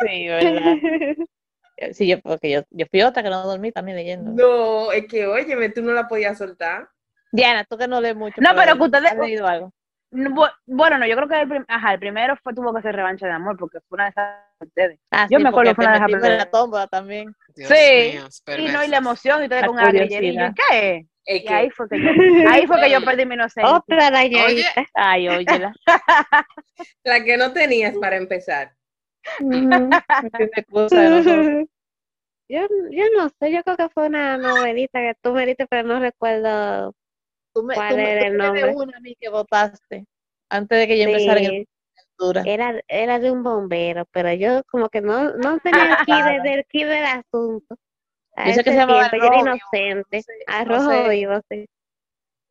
[0.00, 0.74] Sí, verdad.
[1.92, 4.32] Sí, yo, porque yo, yo fui otra que no dormí también leyendo.
[4.32, 6.88] No, es que, óyeme, tú no la podías soltar.
[7.32, 8.40] Diana, tú que no lees mucho.
[8.40, 9.72] No, pero que ustedes- ¿has leído algo?
[10.12, 12.80] No, bu- Bueno, no, yo creo que el, prim- Ajá, el primero fue tuvo que
[12.82, 15.00] ser revancha de amor, porque fue una de esas de ustedes.
[15.10, 17.34] Ah, Yo sí, me acuerdo porque fue una de esas en la tómbola también.
[17.54, 18.18] Dios Sí,
[18.56, 19.78] Y no, y la emoción y todo La con.
[19.78, 20.54] Y curiosidad.
[20.70, 21.06] ¿qué?
[21.24, 22.08] Es Y que, ahí fue que yo,
[22.48, 23.74] ahí fue que yo perdí mi inocencia.
[23.76, 24.86] Otra dañadita.
[24.94, 25.72] Ay, óyela.
[27.04, 28.72] la que no tenías para empezar.
[29.40, 31.68] De nosotros.
[32.48, 32.60] Yo,
[32.92, 35.98] yo no sé, yo creo que fue una novelita que tú me diste, pero no
[35.98, 36.94] recuerdo.
[37.56, 38.74] Tú me, ¿Cuál tú era el me de nombre?
[38.74, 40.04] una a mí que votaste
[40.50, 44.62] antes de que yo empezara en el Sí, era, era de un bombero, pero yo
[44.70, 46.40] como que no, no tenía el key de-
[46.86, 47.76] del asunto.
[48.36, 50.16] A Yo sé que se llamaba tiempo yo era inocente.
[50.18, 51.08] no sé, A no sé.
[51.10, 51.66] vivo, sí.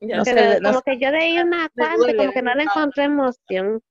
[0.01, 3.81] No sé, como que yo leí una parte, como que no le encontré emoción.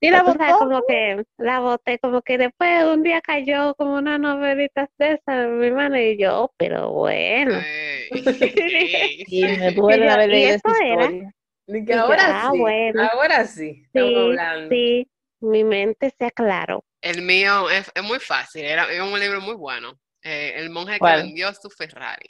[0.00, 3.94] ¿Sí la Tú sabes, como que la boté, como que después un día cayó como
[3.96, 7.52] una novelita de esa, mi hermano, y yo, oh, pero bueno.
[9.28, 11.34] Y me duele Y haber ¿y leído esa historia.
[11.68, 13.08] Y que ahora ah, sí, bueno.
[13.12, 14.36] ahora sí, Sí,
[14.68, 15.08] sí,
[15.40, 16.84] mi mente se aclaró.
[17.00, 19.98] El mío es, es muy fácil, era, era un libro muy bueno.
[20.22, 22.28] Eh, el monje que vendió su Ferrari.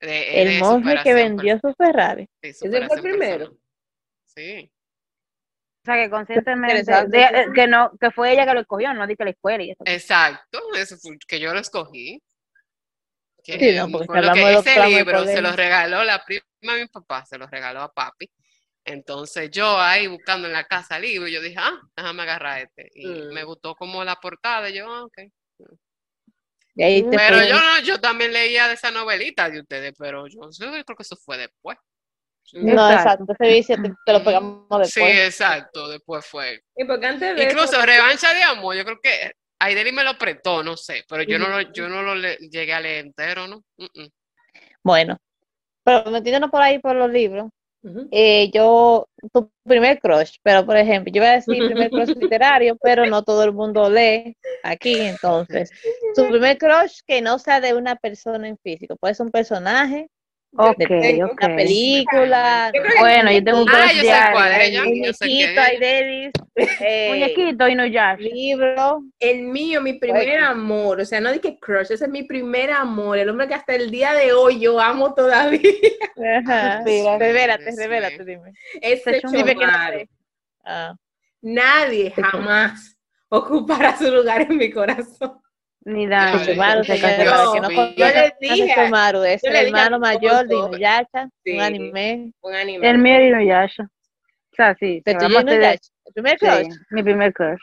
[0.00, 2.28] De- El monje que vendió su Ferrari.
[2.42, 3.56] sí, ¿Ese fue el primero?
[4.24, 4.70] Sí.
[5.82, 9.16] O sea, que conscientemente, de- que no, que fue ella que lo escogió, no di
[9.16, 9.82] que la escuela y eso.
[9.84, 12.22] Exacto, eso fue que yo lo escogí.
[13.42, 17.26] Que, Sí, no, porque que ese libro se lo regaló la prima de mi papá,
[17.26, 18.30] se lo regaló a papi.
[18.84, 22.88] Entonces yo ahí buscando en la casa libro, yo dije, ah, déjame agarrar este.
[22.94, 23.32] Y Mm.
[23.32, 25.18] me gustó como la portada, y yo, ah, ok.
[26.76, 29.92] Y ahí te Pero fue- yo no, yo también leía de esa novelita de ustedes,
[29.98, 31.76] pero yo, yo creo que eso fue después.
[32.52, 33.34] No, Exacto.
[33.40, 35.26] vicio te, te lo pegamos Sí, después.
[35.26, 36.60] exacto, después fue.
[36.76, 40.18] Y porque antes de Incluso eso, Revancha de Amor, yo creo que Aideli me lo
[40.18, 43.46] prestó, no sé, pero yo no lo, yo no lo le- llegué a leer entero,
[43.46, 43.62] ¿no?
[43.78, 44.08] Mm, mm.
[44.82, 45.18] Bueno,
[45.84, 47.48] pero metiéndonos por ahí por los libros,
[47.84, 48.08] Ujú.
[48.10, 52.76] eh, yo, tu primer crush, pero por ejemplo, yo iba a decir primer crush literario,
[52.82, 55.70] pero no todo el mundo lee aquí, entonces,
[56.14, 60.08] tu primer crush que no sea de una persona en físico, puede ser un personaje,
[60.54, 61.32] Ok, de- ok.
[61.32, 64.84] una película, Yo Bueno, yo tengo un Ah, crush yo sé diario, cuál es ella.
[65.06, 65.80] yo sé es.
[65.80, 66.32] Davis,
[66.80, 68.16] eh, Muñequito y no ya.
[68.16, 72.70] libro, El mío, mi primer amor, o sea, no dije crush, ese es mi primer
[72.70, 75.60] amor, el hombre que hasta el día de hoy yo amo todavía,
[76.44, 76.82] ajá,
[77.18, 78.24] revélate, mío.
[78.24, 78.52] dime.
[78.74, 80.02] es Ese Chomaro.
[80.64, 80.94] Ah,
[81.40, 82.96] Nadie jamás
[83.28, 85.40] ocupará su lugar en mi corazón.
[85.84, 86.38] Ni da.
[86.38, 88.06] Checho Maru, que no yo
[88.40, 91.56] dije Maru, es el hermano mayor de Inuyasha, sí.
[91.56, 92.32] un anime.
[92.40, 92.88] Un anime.
[92.88, 93.84] El mío y Inuyasha.
[93.84, 95.02] O sea, sí.
[95.04, 95.78] De Inuyasha.
[96.04, 96.72] El primer crush.
[96.72, 97.60] sí, mi primer crush.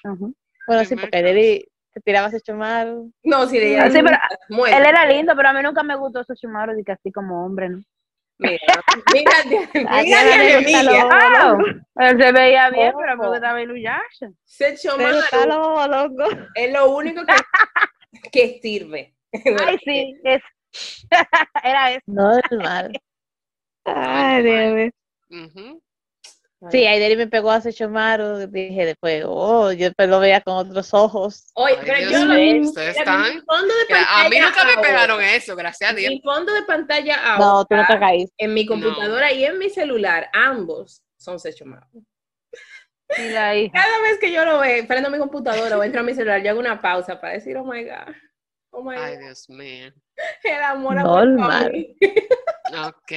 [0.68, 3.12] Bueno, sí, porque Lili te tirabas a Chomaru.
[3.24, 4.18] No, si de sí, pero
[4.50, 4.78] muerto.
[4.78, 7.46] Él era lindo, pero a mí nunca me gustó su Shimaru, de que así como
[7.46, 7.82] hombre, ¿no?
[8.42, 8.58] Mira,
[9.14, 9.82] mira, mira,
[11.96, 13.32] Ah, él se veía bien, pero a mí me Ojo.
[13.34, 14.32] gustaba Inuyasha.
[14.58, 16.30] Pero loco, loco.
[16.56, 17.34] es lo único que,
[18.32, 19.16] que sirve.
[19.34, 20.42] Ay, sí, es.
[21.64, 22.04] era eso.
[22.08, 22.92] Normal.
[23.86, 24.92] Ay, Dios
[25.30, 25.82] mío.
[26.72, 28.48] Sí, Aideri me pegó a Chomaru.
[28.48, 31.52] Dije después, oh, yo después lo veía con otros ojos.
[31.54, 32.60] Oye, Ay, pero Dios yo lo vi.
[32.60, 33.24] ustedes están.
[33.46, 36.10] fondo de Mira, pantalla A mí nunca me pegaron eso, gracias a Dios.
[36.10, 38.34] Mi fondo de pantalla No, ahora, tú no te caíste.
[38.38, 41.88] en mi computadora y en mi celular, ambos son Sechomaru.
[43.18, 43.74] Y la hija.
[43.74, 46.52] Cada vez que yo lo veo, prendo mi computadora o entro a mi celular, yo
[46.52, 48.14] hago una pausa para decir, oh my God,
[48.72, 49.92] oh my Ay, God, Dios mío.
[50.44, 51.72] el amor a Normal.
[51.72, 51.96] mí.
[52.88, 53.12] Ok,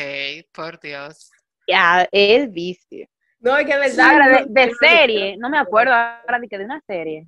[0.53, 1.31] por Dios.
[1.69, 3.07] Ya, el vicio.
[3.41, 4.47] No, es que Ahora, verdad.
[4.49, 7.27] de, de serie, no me acuerdo ahora de que de una serie.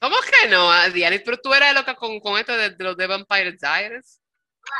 [0.00, 1.16] ¿Cómo que no, Diana?
[1.24, 4.20] Pero tú eras loca con, con esto de, de los de Vampire Diaries.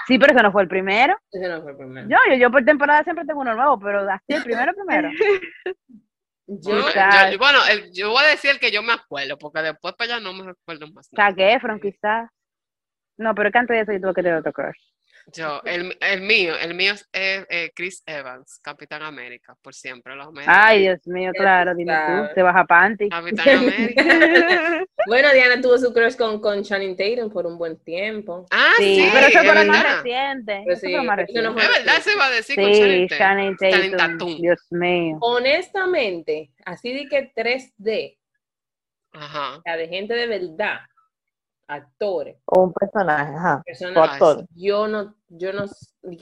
[0.06, 1.16] Sí, pero ese no fue el primero.
[1.32, 2.08] Ese no fue el primero.
[2.08, 5.10] Yo, yo, yo por temporada siempre tengo uno nuevo, pero así el primero, primero.
[6.46, 9.60] Yo, Bueno, yo- bueno, el- yo voy a decir el que yo me acuerdo, porque
[9.60, 11.08] después para allá no me recuerdo más.
[11.14, 12.28] Zac Efron, quizás.
[13.16, 14.76] No, pero que antes de eso yo tuve que tener otro crush.
[15.32, 20.14] Yo, el, el mío, el mío es eh, eh, Chris Evans, Capitán América, por siempre.
[20.14, 23.08] Los Ay, Dios mío, claro, dime tú, te baja panty.
[23.08, 24.04] Capitán América.
[25.06, 28.46] Bueno, Diana tuvo su crush con, con Channing Tatum por un buen tiempo.
[28.50, 30.62] Ah, sí, Sí, pero eso es fue lo más reciente.
[30.64, 31.48] Pero Eso sí, fue lo más reciente.
[31.50, 33.56] Es verdad, se va a decir con Sí, Channing
[33.96, 34.36] Tatum.
[34.40, 35.18] Dios mío.
[35.20, 38.18] Honestamente, así de que 3D,
[39.12, 39.60] Ajá.
[39.62, 40.80] sea, de gente de verdad,
[41.66, 43.62] actores, O un personaje, ajá.
[43.64, 44.46] personas, O actor.
[44.54, 45.64] yo no, yo no,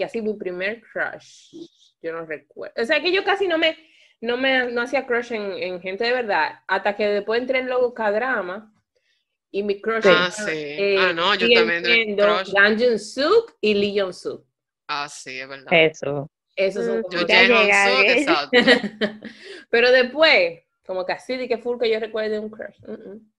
[0.04, 1.54] así mi primer crush,
[2.02, 2.74] yo no recuerdo.
[2.82, 3.76] O sea, que yo casi no me,
[4.20, 7.68] no me, no hacía crush en, en gente de verdad, hasta que después entré en
[7.68, 8.72] logo K-drama
[9.50, 10.96] y mi crush Ah, sí.
[10.98, 12.52] Ah, no, yo también crush.
[12.52, 14.44] Gang Jun-suk y Lee Jong-suk.
[14.88, 15.72] Ah, sí, es verdad.
[15.72, 16.30] Eso.
[16.54, 18.58] Esos son como Yo ya exacto.
[19.70, 22.78] Pero después, como que así de que full que yo recuerde un crush.
[22.86, 23.31] mm, mm.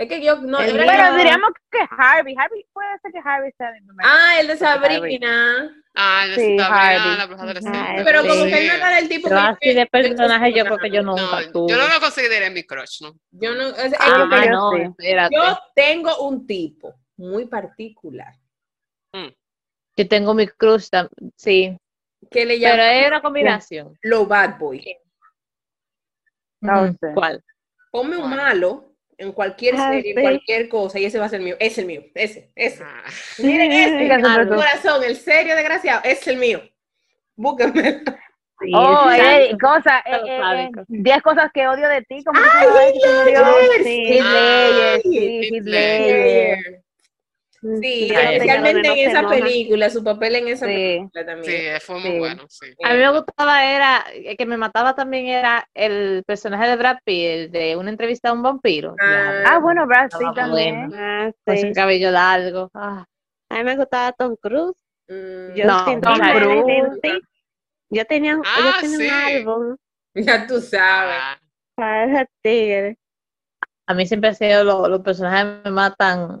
[0.00, 0.58] Es que yo no.
[0.60, 2.34] El mío- yo- diríamos que Harvey.
[2.38, 3.96] Harvey puede ser que Harvey sea primer.
[4.02, 4.56] Ah, el de.
[4.56, 5.76] Sabrina.
[5.94, 7.18] Ah, yo Sí, sí, Sabrina, Harvey.
[7.18, 7.78] la bruja adolescente.
[7.78, 8.04] Harvey.
[8.04, 8.50] Pero como Sí.
[8.50, 9.46] que él no era el tipo Pero que.
[9.68, 11.14] así de personaje yo creo que yo No,
[11.52, 11.70] tuve.
[11.72, 13.12] yo no lo consideré mi crush, ¿no?
[13.32, 13.68] Yo no.
[13.68, 15.36] o sea, Ah, yo- que yo no, espérate.
[15.36, 18.32] yo tengo un tipo muy particular
[19.96, 21.76] Yo tengo mi crush, tam- sí,
[22.30, 23.98] que le pero es una combinación.
[24.00, 24.96] lo bad boy.
[26.62, 27.12] No sé.
[27.14, 27.44] ¿Cuál?
[27.90, 28.89] Ponme un malo
[29.20, 30.22] en cualquier Ah, serie, en sí.
[30.22, 31.56] cualquier cosa, y ese va a ser mío.
[31.60, 32.02] Es el mío.
[32.14, 32.82] Ese, ese.
[32.82, 33.04] Ah,
[33.38, 34.46] Miren ese.
[34.48, 34.54] Tú.
[34.56, 36.62] corazón, el serio desgraciado, es el mío.
[37.36, 38.02] Búsquenme.
[38.62, 39.58] Sí, Oh, eh, sádico.
[39.58, 40.80] cosa, Pero eh, eh, sádico.
[40.80, 42.48] eh, 10 cosas que odio de ti, como que
[43.82, 45.70] Sí, sí.
[47.62, 50.72] Sí, Sí, especialmente en esa película, su papel en esa Sí.
[50.72, 51.80] película sí, también.
[51.82, 52.18] fue muy Sí.
[52.18, 52.66] bueno, sí.
[52.82, 56.98] A mí me gustaba era, el que me mataba también era el personaje de Brad
[57.04, 58.96] Pitt, el de una entrevista a un vampiro.
[58.98, 60.88] Ah, Ah, bueno, Brad Pitt también.
[60.88, 60.96] bueno.
[60.98, 61.68] Ah, Con sí.
[61.68, 62.70] su cabello largo.
[62.72, 63.04] Ah,
[63.50, 64.76] A mí me gustaba Tom Cruise.
[65.08, 66.98] Mm, Yo No, Tom Cruise.
[67.90, 69.04] Yo tenía, un- yo Ah, tenía sí.
[69.04, 69.76] un álbum
[70.14, 71.16] ya tú sabes.
[71.20, 71.38] Ah,
[71.74, 72.96] para tigre.
[73.86, 76.40] a mí siempre ha sido lo- los personajes que me matan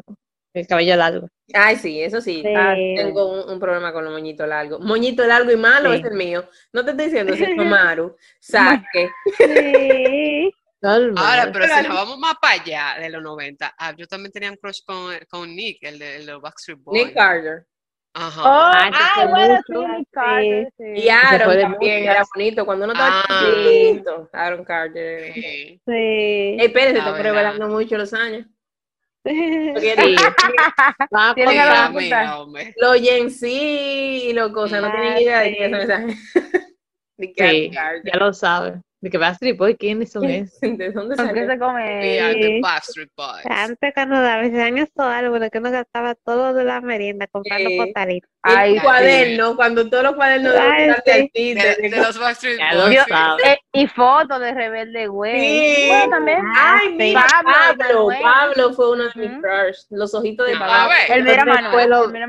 [0.54, 1.28] el cabello largo.
[1.54, 2.42] Ay, sí, eso sí.
[2.42, 2.54] Sí.
[2.56, 4.80] Ah, tengo un, un problema con los moñitos largos.
[4.80, 5.98] Moñito largo y malo Sí.
[5.98, 6.48] es el mío.
[6.72, 8.16] No te estoy diciendo, es Maru.
[8.40, 9.10] Saque.
[9.36, 10.52] Sí.
[10.82, 14.50] Ahora, pero si nos vamos más para allá de los 90, ah, yo también tenía
[14.50, 17.04] un crush con, con Nick, el de, el de los Backstreet Boys.
[17.04, 17.66] Nick Carter.
[18.14, 18.42] Ajá.
[18.42, 19.72] Oh, Ah, fue bueno, sí.
[19.74, 20.84] Nick Carter, sí.
[21.04, 22.64] Y Aaron también era bonito.
[22.64, 23.44] Cuando uno estaba Ah.
[23.44, 25.34] chiquito, Aaron Carter.
[25.34, 25.42] Sí.
[25.42, 25.92] Sí.
[25.92, 28.46] Ey, espérense, La estoy revelando mucho los años.
[31.12, 32.74] A Tienen Sí, que mira, hombre.
[32.78, 35.68] Los Gen Z y los cosas, no tienen idea de qué
[37.36, 37.70] qué Sí,
[38.04, 38.80] ya lo saben.
[39.02, 40.60] De que Backstreet Boy, ¿quiénes son esos?
[40.60, 42.34] ¿De dónde se come?
[42.34, 42.60] Sí.
[42.60, 43.46] Backstreet Boys.
[43.48, 48.20] Antes cuando daban esos álbumes que uno gastaba todo de la merienda comprando Sí.
[48.42, 51.54] Ay, cuaderno, cuando todos los cuadernos de Ay, sí.
[51.54, 52.94] De, de de los Backstreet Boys.
[52.94, 53.48] Yo- sí.
[53.48, 55.40] Eh, y fotos de Rebelde Güey.
[55.40, 55.86] Sí.
[55.88, 56.38] Bueno, también.
[56.56, 59.40] Ay, mira, Pablo, Pablo, fue uno de mis Ujú.
[59.40, 59.76] crush.
[59.90, 61.14] Los ojitos de Ah, Pablo.
[61.14, 61.92] El mira Manuel.
[61.92, 62.26] El mira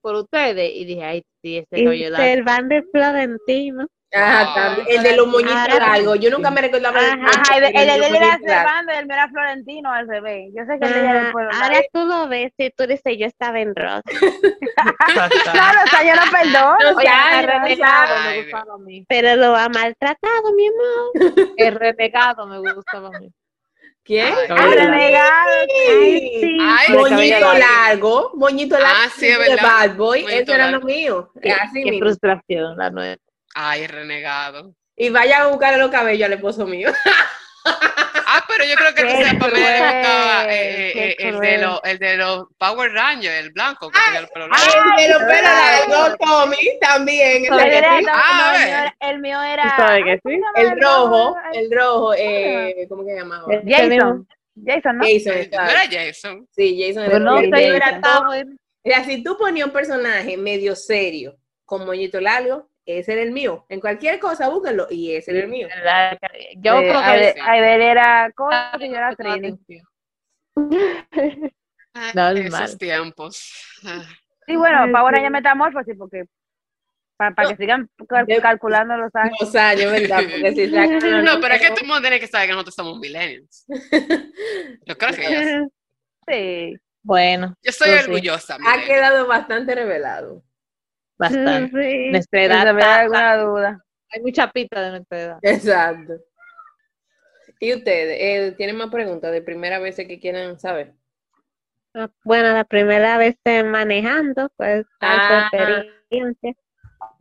[0.00, 2.24] por ustedes y dije, ay, sí, este Y cabello largo.
[2.26, 3.86] Servando Florentino.
[4.12, 4.54] Ajá, Ah.
[4.54, 4.86] también.
[4.98, 6.18] el de los moñitos largos.
[6.20, 7.60] Yo nunca me recordaba de Ajá.
[7.60, 8.38] De- el de él era.
[8.38, 10.50] Servando y el era Florentino al revés.
[10.54, 11.50] Yo sé que el de ella era Ah, el pueblo.
[11.54, 14.02] ahora tú lo ves y tú dices, yo estaba en rock.
[15.52, 16.76] Claro, o sea, yo no perdono.
[16.92, 17.08] No Oye,
[17.40, 19.04] el me gustaba a mí.
[19.08, 21.12] Pero lo ha maltratado, mi amor.
[21.56, 23.30] El renegado me gustaba a mí.
[24.04, 24.32] ¿Quién?
[24.50, 25.50] Ah, renegado.
[25.88, 26.58] Ay, sí.
[26.60, 28.30] Ay, De cabello Moñito largo.
[28.34, 29.62] moñito largo Ah, sí, es de verdad.
[29.88, 31.30] Bad Boy, eso era lo mío.
[31.42, 31.54] Qué,
[31.98, 33.16] frustración la nueva.
[33.58, 34.74] Ay, renegado.
[34.94, 36.90] Y vayan a buscarle los cabellos al esposo mío.
[38.28, 42.46] Ah, pero yo creo que gustaba eh, eh, eh, el, de los, el de los
[42.58, 44.66] Power Rangers, el blanco, que tenía el pelo largo.
[44.98, 45.88] El de los pelos verdad.
[45.88, 47.44] largos, Tommy, también.
[47.46, 47.56] El, Ah,
[49.00, 49.18] no, el ve.
[49.20, 50.20] mío era- el.
[50.20, 53.44] ¿Tú sabes Ay, rojo, Ay, el rojo, eh, ¿cómo que se llamaba?
[53.54, 54.28] El- Jason.
[54.66, 55.04] Jason, ¿no?
[55.04, 56.48] Jason, ¿No era Jason?
[56.50, 58.32] Sí, Jason era Pero no el yo era todo-.
[58.84, 63.66] Mira, si tú ponías un personaje medio serio con moñito largo, ese era el mío.
[63.68, 65.68] En cualquier cosa, búsquenlo y ese era el mío.
[65.84, 66.16] La-
[66.56, 67.40] Yo Eh, creo que Aide- sí.
[67.42, 69.58] Aidel era cosa y yo era Trini.
[72.14, 72.36] Normal.
[72.38, 73.52] Esos tiempos.
[73.84, 74.02] Ah,
[74.46, 76.24] Sí, bueno, para ahora ya metamorfosis, porque
[77.16, 77.48] para, No.
[77.48, 77.90] que sigan
[78.40, 79.36] calculando los años.
[79.40, 80.18] Los años, ¿verdad?
[80.30, 82.52] Porque si sacan los No, pero es que todo el mundo tiene que saber que
[82.52, 83.64] nosotros somos millennials.
[84.86, 85.66] Yo creo que ya.
[86.28, 86.76] Sí.
[87.02, 88.04] Bueno, Yo estoy sí.
[88.04, 88.56] orgullosa.
[88.64, 90.42] ha quedado bastante revelado.
[91.18, 91.82] Bastante.
[91.82, 92.10] Sí.
[92.10, 93.84] Nuestra Si edad está- da alguna duda.
[94.10, 95.38] hay mucha pita de nuestra edad.
[95.42, 96.14] Exacto.
[97.60, 98.18] ¿Y ustedes?
[98.20, 100.92] eh, ¿Tienen más preguntas de primera vez que quieran saber?
[101.94, 105.48] Ah, Bueno, la primera vez manejando, pues, Ah.
[105.52, 106.52] experiencia.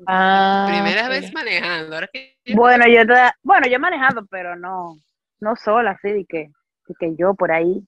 [0.08, 1.10] Ah, Primera sí.
[1.10, 1.96] vez manejando.
[1.96, 4.98] Ahora que yo- Bueno, yo toda- bueno, yo he manejado, pero no,
[5.40, 6.50] no sola, así de que,
[6.88, 7.82] de que yo por ahí.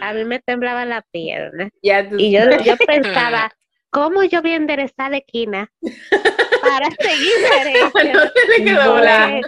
[0.00, 1.70] A mí me temblaba la pierna.
[1.82, 3.50] Ya tú Y yo, yo pensaba,
[3.90, 5.70] ¿cómo yo voy a enderezar la esquina
[6.62, 7.32] para seguir
[7.64, 7.90] derecho?
[7.94, 9.40] no tiene que doblar.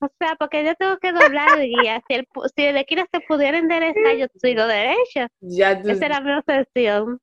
[0.00, 2.02] O sea, porque yo tengo que doblar el guía.
[2.06, 5.28] Si, el, si la esquina se pudiera enderezar, yo sigo derecho.
[5.40, 7.20] Ya tú Esa era mi obsesión.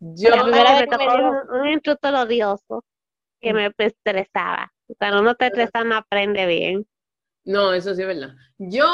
[0.00, 2.84] yo La primera vez me tocó un, un instructor odioso
[3.40, 4.72] que me estresaba.
[4.98, 6.86] Cuando uno te estresa no aprende bien.
[7.44, 8.34] No, eso sí es verdad.
[8.58, 8.84] Yo,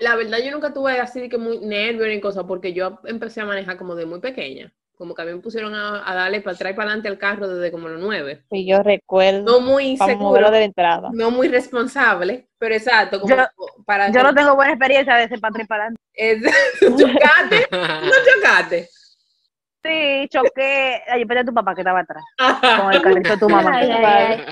[0.00, 3.40] la verdad, yo nunca tuve así de que muy nervio ni cosa, porque yo empecé
[3.40, 4.72] a manejar como de muy pequeña.
[5.02, 7.18] Como que a mí me pusieron a, a darle para atrás y para adelante al
[7.18, 8.44] carro desde como los nueve.
[8.52, 11.08] Y yo recuerdo No muy seguro, moverlo de la entrada.
[11.12, 13.42] no muy responsable, pero exacto, como Yo-
[13.84, 16.02] para Yo que- no tengo buena experiencia de ese para atrás y para adelante.
[16.14, 16.40] es-
[16.80, 18.88] chocaste, no chocaste.
[19.82, 21.02] Sí, choqué.
[21.08, 22.24] Ay, a tu papá que estaba atrás,
[22.78, 23.76] con el carrito de tu mamá.
[23.76, 24.44] Ay, ay, ay.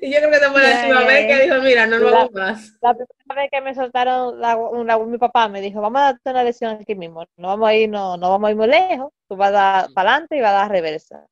[0.00, 2.20] y yo creo que esa fue la última vez que dijo, mira, no lo La-
[2.22, 2.72] hago más.
[2.80, 4.56] La primera vez que me soltaron, la,
[4.98, 7.88] mi papá me dijo, vamos a darte una lección aquí mismo, no vamos a ir,
[7.88, 10.50] no, no vamos a ir muy lejos, tú vas a dar para adelante y vas
[10.50, 11.26] a dar reversa.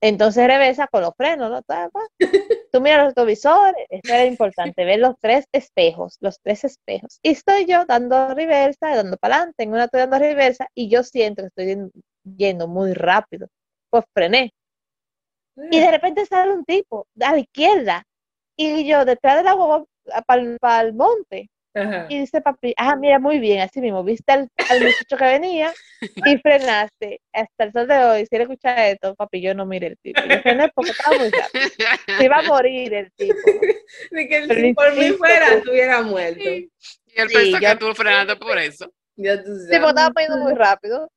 [0.00, 1.62] Entonces reversa con los frenos, ¿no?
[2.72, 7.18] Tú miras los retrovisores, eso era importante, ver los tres espejos, los tres espejos.
[7.22, 11.02] Y estoy yo dando reversa, dando para adelante, en una estoy dando reversa y yo
[11.04, 11.90] siento que estoy yen-
[12.36, 13.48] yendo muy rápido.
[13.90, 14.52] Pues frené.
[15.70, 18.02] Y de repente sale un tipo a la izquierda
[18.56, 19.84] y yo detrás de la guagua
[20.60, 21.48] para el monte.
[21.74, 22.06] Ajá.
[22.08, 25.72] Y dice papi, ah, mira, muy bien, así mismo, viste al, al muchacho que venía
[26.00, 27.20] y frenaste.
[27.32, 30.20] Hasta el sol de hoy, si él escucha esto, papi, yo no miré el tipo.
[30.22, 31.68] Yo frené porque estaba muy rápido.
[32.18, 33.34] Se iba a morir el tipo.
[34.12, 35.58] De que Pero si por mí fuera, pues.
[35.58, 36.40] estuviera muerto.
[36.48, 36.70] Y
[37.16, 38.92] él Sí, pensó ya- que tú frenaste por eso.
[39.16, 41.10] Ya tú Sí, porque estaba yendo muy rápido.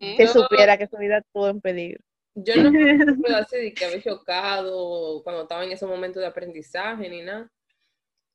[0.00, 0.32] Que No.
[0.32, 2.02] supiera que su vida estuvo en peligro.
[2.36, 6.26] Yo no me acuerdo así de que había chocado cuando estaba en ese momento de
[6.26, 7.48] aprendizaje ni nada.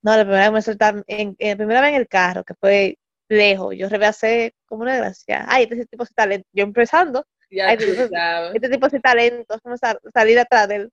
[0.02, 2.54] No, la primera vez me soltaron, en, en- la primera vez en el carro, que
[2.56, 2.98] fue
[3.30, 5.46] lejos, yo rebasé como una gracia.
[5.48, 6.48] Ay, este tipo se talento.
[6.54, 8.56] Yo empezando, Ya Ay, sabes.
[8.56, 10.90] este tipo se talento, como sal- salir atrás de él.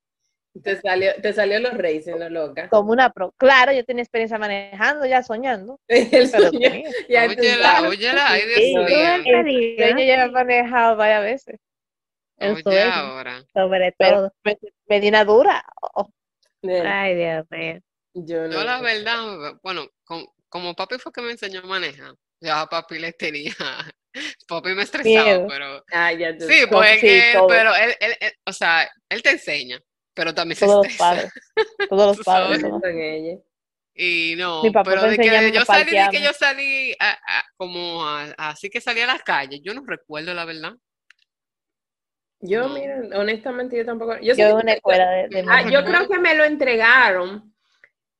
[0.62, 2.68] Te salió, te salió los racing, lo loca.
[2.70, 3.32] como una pro.
[3.36, 5.78] Claro, yo tenía experiencia manejando, ya soñando.
[5.88, 6.70] El sueño,
[7.08, 9.16] ya Óyela, óyela, ay Sí, Dios mío.
[9.16, 11.56] experiencia, Yo ya he manejado varias veces.
[12.38, 13.44] Oye sueño, ahora.
[13.52, 14.32] sobre todo.
[14.44, 15.62] me, me di una dura.
[15.94, 16.08] oh,
[16.62, 17.80] Ay, Dios mío.
[18.24, 22.66] Yo la verdad, bueno, com- como papi fue que me enseñó a manejar, ya a
[22.66, 23.52] papi le tenía,
[24.48, 25.46] papi me estresaba, Miedo.
[25.48, 27.46] pero Ah, ya tú sí, pues sí, que, todo.
[27.48, 29.78] pero él, él- él- o sea, él te enseña,
[30.14, 31.10] pero también se todos los estresa.
[31.10, 31.32] padres.
[31.90, 33.38] Todos los padres.
[33.98, 37.44] Y no, Mi papá pero de que yo salí, de que yo salí a- a-
[37.56, 40.72] como a- así que salí a las calles, yo no recuerdo la verdad.
[42.40, 42.74] Yo, No.
[42.74, 44.18] mira, honestamente, yo tampoco.
[44.20, 47.54] Yo, Yo una escuela de, de Ah, yo creo que me lo entregaron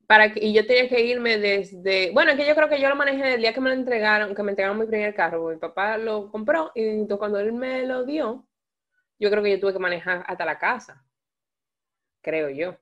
[0.06, 2.88] para que, y yo tenía que irme desde, bueno, es que yo creo que yo
[2.88, 5.56] lo manejé el día que me lo entregaron, que me entregaron mi primer carro, mi
[5.56, 8.46] papá lo compró y entonces cuando él me lo dio,
[9.18, 11.04] yo creo que yo tuve que manejar hasta la casa,
[12.22, 12.76] creo yo,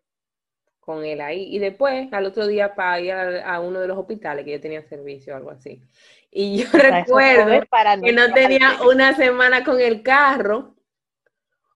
[0.80, 1.54] con él ahí.
[1.54, 4.60] Y después, al otro día, para ir a, a uno de los hospitales que yo
[4.60, 5.82] tenía servicio o algo así.
[6.30, 10.74] Y yo O sea, eso recuerdo para que no tenía una semana con el carro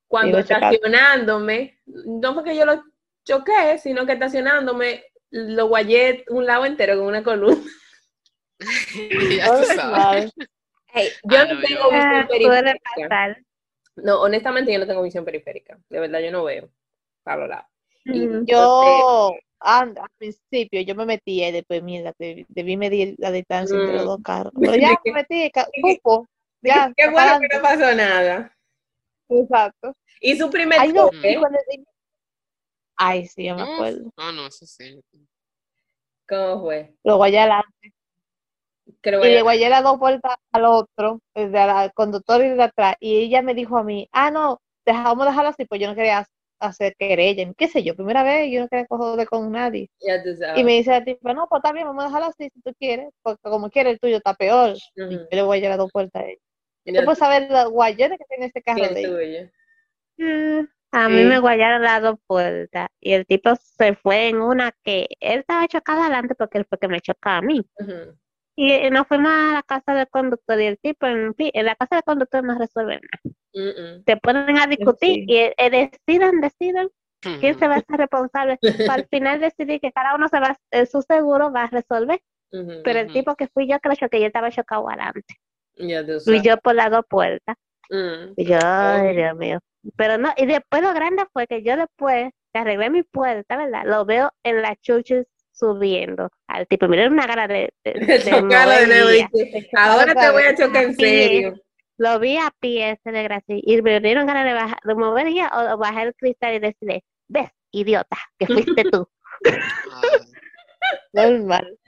[0.08, 2.82] cuando estacionándome, no fue que yo lo
[3.24, 7.62] choqué, sino que estacionándome lo guayé un lado entero con una columna.
[9.38, 10.32] ya tú sabes.
[10.92, 13.38] Hey, yo Ah, no no, tengo yo- Ah, visión suele periférica.
[13.96, 15.78] No, honestamente yo no tengo visión periférica.
[15.88, 16.70] De verdad yo no veo
[17.22, 17.66] para los lados.
[18.04, 18.44] Mm.
[18.46, 23.76] Yo, and- al principio, yo me metí y después, mierda, debí, debí medir la distancia
[23.76, 24.08] entre los Mm.
[24.08, 24.52] dos carros.
[24.58, 25.50] Pero ya me metí,
[25.82, 26.26] cupo,
[26.62, 28.56] ya, Qué bueno que no pasó nada.
[29.28, 29.94] Exacto.
[30.20, 31.58] Y su primer Ay, no, choque, y cuando-
[32.98, 34.10] Ay, sí, yo me acuerdo.
[34.16, 35.00] Ah, no, eso sí.
[36.28, 36.94] ¿cómo fue?
[37.04, 37.92] Lo guayé adelante.
[39.02, 42.50] Que lo Y voy le a- dos vueltas al otro, el de al conductor y
[42.50, 42.96] de atrás.
[43.00, 46.26] Y ella me dijo a mí, ah, no, dejamos dejarlo así, pues yo no quería
[46.60, 49.88] hacer querella, qué sé yo, primera vez, yo no quería coger con nadie.
[50.00, 50.60] ya tú sabes.
[50.60, 52.72] Y me dice a ti, no, pues está bien, vamos a dejarlo así si tú
[52.78, 54.74] quieres, porque como quieres el tuyo está peor.
[54.96, 56.40] Y yo le voy a llevar dos puertas a ella.
[56.84, 59.08] Tú puedes saber los guayones que tiene ese carro de ella.
[59.08, 59.50] tuyo.
[60.18, 61.24] Mm, A mí Sí.
[61.26, 65.68] me guayaron las dos puertas y el tipo se fue en una que él estaba
[65.68, 67.62] chocado adelante porque él fue que me chocó a mí.
[68.56, 71.66] Y eh, nos fuimos a la casa del conductor y el tipo, en, fin, en
[71.66, 73.36] la casa del conductor no resuelve nada.
[73.54, 74.02] Mm.
[74.04, 75.24] Se ponen a discutir sí.
[75.28, 76.88] y eh, eh, decidan, decidan
[77.20, 78.58] quién se va a ser responsable.
[79.02, 82.20] Al final decidí que cada uno se va, eh, su seguro va a resolver,
[82.50, 85.34] pero el tipo que fui yo que lo choqué, yo estaba chocado adelante.
[86.24, 87.56] Tú Y yo por las dos puertas.
[87.90, 88.32] Mm.
[88.36, 89.16] Y yo, ay.
[89.16, 89.60] Dios mío.
[89.96, 93.84] Pero no, y después lo grande fue que yo después que arreglé mi puerta, ¿verdad?
[93.86, 95.16] Lo veo en la chucha
[95.52, 96.88] subiendo al tipo.
[96.88, 100.42] Mira, una cara de, de, de Chocarlo de nuevo, mover y- dice, Ahora te voy
[100.44, 101.00] a chocar en Sí.
[101.04, 101.54] serio.
[102.00, 105.48] Lo vi a pie ese desgraciado y me dieron ganas de, bajar, de mover ya
[105.52, 108.46] o, o bajar el cristal y decirle, ves, idiota, que
[108.82, 109.08] fuiste tú.
[111.12, 111.78] Normal.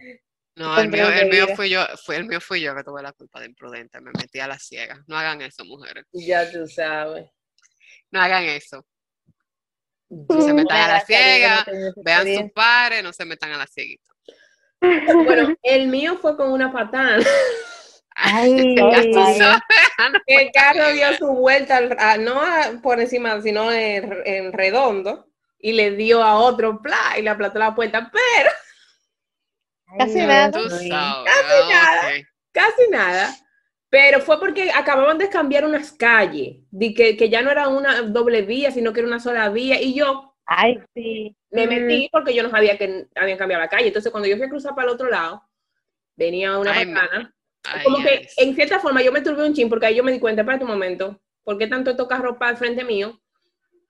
[0.57, 3.12] No, el mío, el mío fui yo, fue el mío fui yo que tuve la
[3.12, 4.98] culpa de imprudente, me metí a la ciega.
[5.07, 6.05] No hagan eso, mujeres.
[6.12, 7.30] Ya tú sabes.
[8.11, 8.84] No hagan eso.
[10.08, 11.64] No se metan a la ciega,
[11.96, 14.12] vean sus pares, no se metan a la cieguita.
[14.80, 17.22] Bueno, el mío fue con una patana.
[18.16, 18.74] Ay,
[19.14, 19.61] sabes.
[20.26, 25.28] El carro dio su vuelta, al- a- no a- por encima, sino en, en redondo,
[25.58, 28.50] y le dio a otro pla y le aplastó la puerta, pero
[29.98, 30.50] Casi Ay, nada.
[30.52, 30.88] Casi
[31.68, 32.12] nada.
[32.52, 33.36] casi nada.
[33.91, 38.03] Pero fue porque acababan de cambiar unas calles, de que, que ya no era una
[38.03, 41.36] doble vía, sino que era una sola vía, y yo Ay, sí.
[41.51, 41.68] me Mm.
[41.68, 43.88] metí porque yo no sabía que habían cambiado la calle.
[43.88, 45.43] Entonces, cuando yo fui a cruzar para el otro lado,
[46.16, 47.34] venía una me- patana.
[47.64, 50.05] Ay, como que ay, en cierta forma yo me turbé un chin porque ahí yo
[50.05, 53.20] me di cuenta, para un momento, ¿por qué tanto estos carros para el frente mío?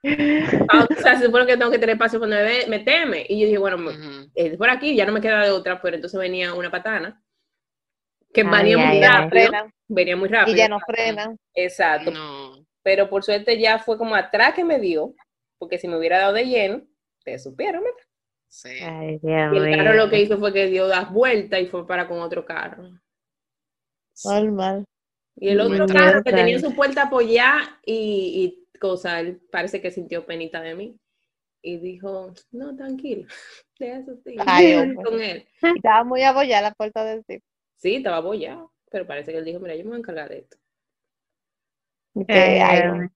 [0.73, 3.27] Ah, o sea, se supone que tengo que tener espacio para me- meterme.
[3.29, 4.31] Y yo dije, bueno, me- Ujú.
[4.35, 7.23] eh, por aquí ya no me queda de otra, pero entonces venía una patana
[8.33, 9.53] que Ay, venía muy ay, rápido.
[9.89, 10.57] Venía muy rápido.
[10.57, 11.37] y ya no frenan.
[11.55, 12.11] Exacto.
[12.11, 12.65] No.
[12.83, 15.15] Pero por suerte ya fue como atrás que me dio,
[15.59, 16.83] porque si me hubiera dado de lleno,
[17.25, 17.83] te supieron.
[17.83, 17.97] ¿verdad?
[18.49, 18.71] Sí.
[18.83, 22.09] Ay, Y el carro lo que hizo fue que dio las vueltas y fue para
[22.09, 22.85] con otro carro.
[24.25, 24.85] Normal.
[25.37, 29.91] Y el otro carro que tenía su puerta apoyada y, y cosa, él parece que
[29.91, 30.97] sintió penita de mí.
[31.63, 33.29] Y dijo, no, tranquilo,
[33.79, 34.37] de eso sí.
[34.47, 35.47] Ay, con él.
[35.77, 37.45] Estaba muy abollada la puerta del tipo.
[37.81, 40.39] Sí, estaba apoyado, pero parece que él dijo, mira, yo me voy a encargar de
[40.39, 40.57] esto.
[42.29, 43.11] Que, Ay, no.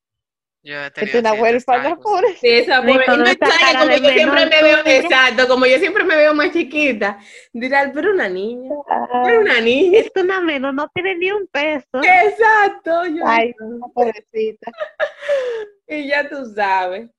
[0.62, 2.34] Yo he Es una huérfana, pobre.
[2.36, 5.66] Sí, esa pobre- no esa extraña, cara como de yo siempre me veo, exacto, como
[5.66, 7.18] yo siempre me veo más chiquita,
[7.52, 8.74] dirán, pero una niña,
[9.22, 9.98] pero una niña.
[9.98, 12.00] Es una menos, no tiene ni un peso.
[12.02, 14.72] Exacto, yo- Ay, no, pobrecita.
[15.86, 17.10] y ya tú sabes.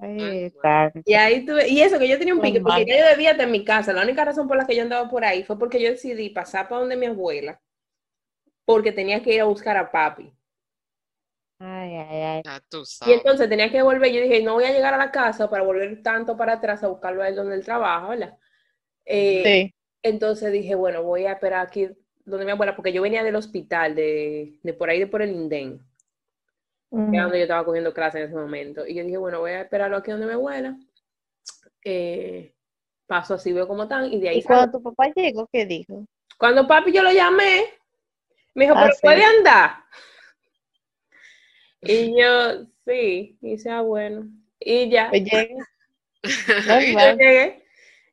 [0.00, 0.52] Ay,
[1.04, 3.52] Y ahí tuve, y eso que yo tenía un pique, porque yo debía estar en
[3.52, 3.92] mi casa.
[3.92, 6.68] La única razón por la que yo andaba por ahí fue porque yo decidí pasar
[6.68, 7.60] para donde mi abuela,
[8.64, 10.32] porque tenía que ir a buscar a papi.
[11.58, 12.42] Ay, ay, ay.
[13.06, 14.12] Y entonces tenía que volver.
[14.12, 16.88] Yo dije, no voy a llegar a la casa para volver tanto para atrás a
[16.88, 18.38] buscarlo a él donde él trabaja, ¿verdad?
[19.04, 19.74] Eh, Sí.
[20.02, 21.88] Entonces dije, bueno, voy a esperar aquí
[22.24, 25.32] donde mi abuela, porque yo venía del hospital, de, de por ahí, de por el
[26.90, 28.86] Que era donde yo estaba cogiendo clases en ese momento.
[28.86, 30.76] Y yo dije, bueno, voy a esperarlo aquí donde mi abuela.
[31.84, 32.52] Eh,
[33.06, 36.04] paso así, veo cómo están, y de ahí Y cuando tu papá llegó, ¿qué dijo?
[36.38, 37.64] Cuando papi yo lo llamé,
[38.54, 39.00] me dijo, Ah, ¿pero sí.
[39.02, 39.70] puede andar?
[41.82, 44.28] Y yo, sí, y dice, ah, bueno.
[44.58, 45.22] Y ya, Pues
[46.86, 47.64] y yo llegué.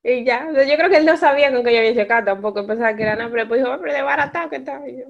[0.03, 2.95] Y ya, yo creo que él no sabía con que yo había checado tampoco, pensaba
[2.95, 4.88] que era nada, pero después dijo, pero de barata está.
[4.88, 5.05] Y yo,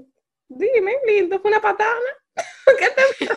[0.48, 1.90] dime, lindo, fue una patana.
[2.80, 3.28] ¿Qué te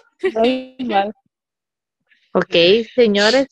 [2.33, 2.55] Ok,
[2.95, 3.47] señores,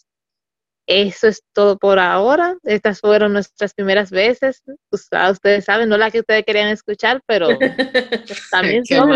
[0.86, 2.56] eso es todo por ahora.
[2.62, 4.62] Estas fueron nuestras primeras veces.
[4.90, 7.48] Us- ah, Ustedes saben, no las que ustedes querían escuchar, pero
[8.50, 9.10] también son,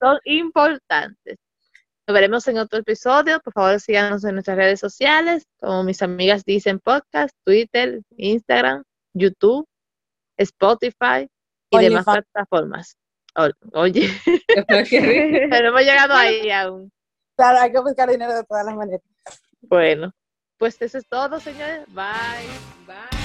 [0.00, 1.36] son importantes.
[2.08, 3.40] Nos veremos en otro episodio.
[3.40, 8.82] Por favor, síganos en nuestras redes sociales, como mis amigas dicen podcast, Twitter, Instagram,
[9.12, 9.66] YouTube,
[10.38, 11.26] Spotify
[11.70, 12.96] y demás plataformas.
[13.74, 14.10] Oye,
[15.50, 16.90] pero hemos llegado ahí aún.
[17.36, 19.02] Claro, hay que buscar dinero de todas las maneras.
[19.60, 20.12] Bueno,
[20.58, 21.84] pues eso es todo, señores.
[21.88, 22.06] Bye.
[22.86, 23.15] Bye.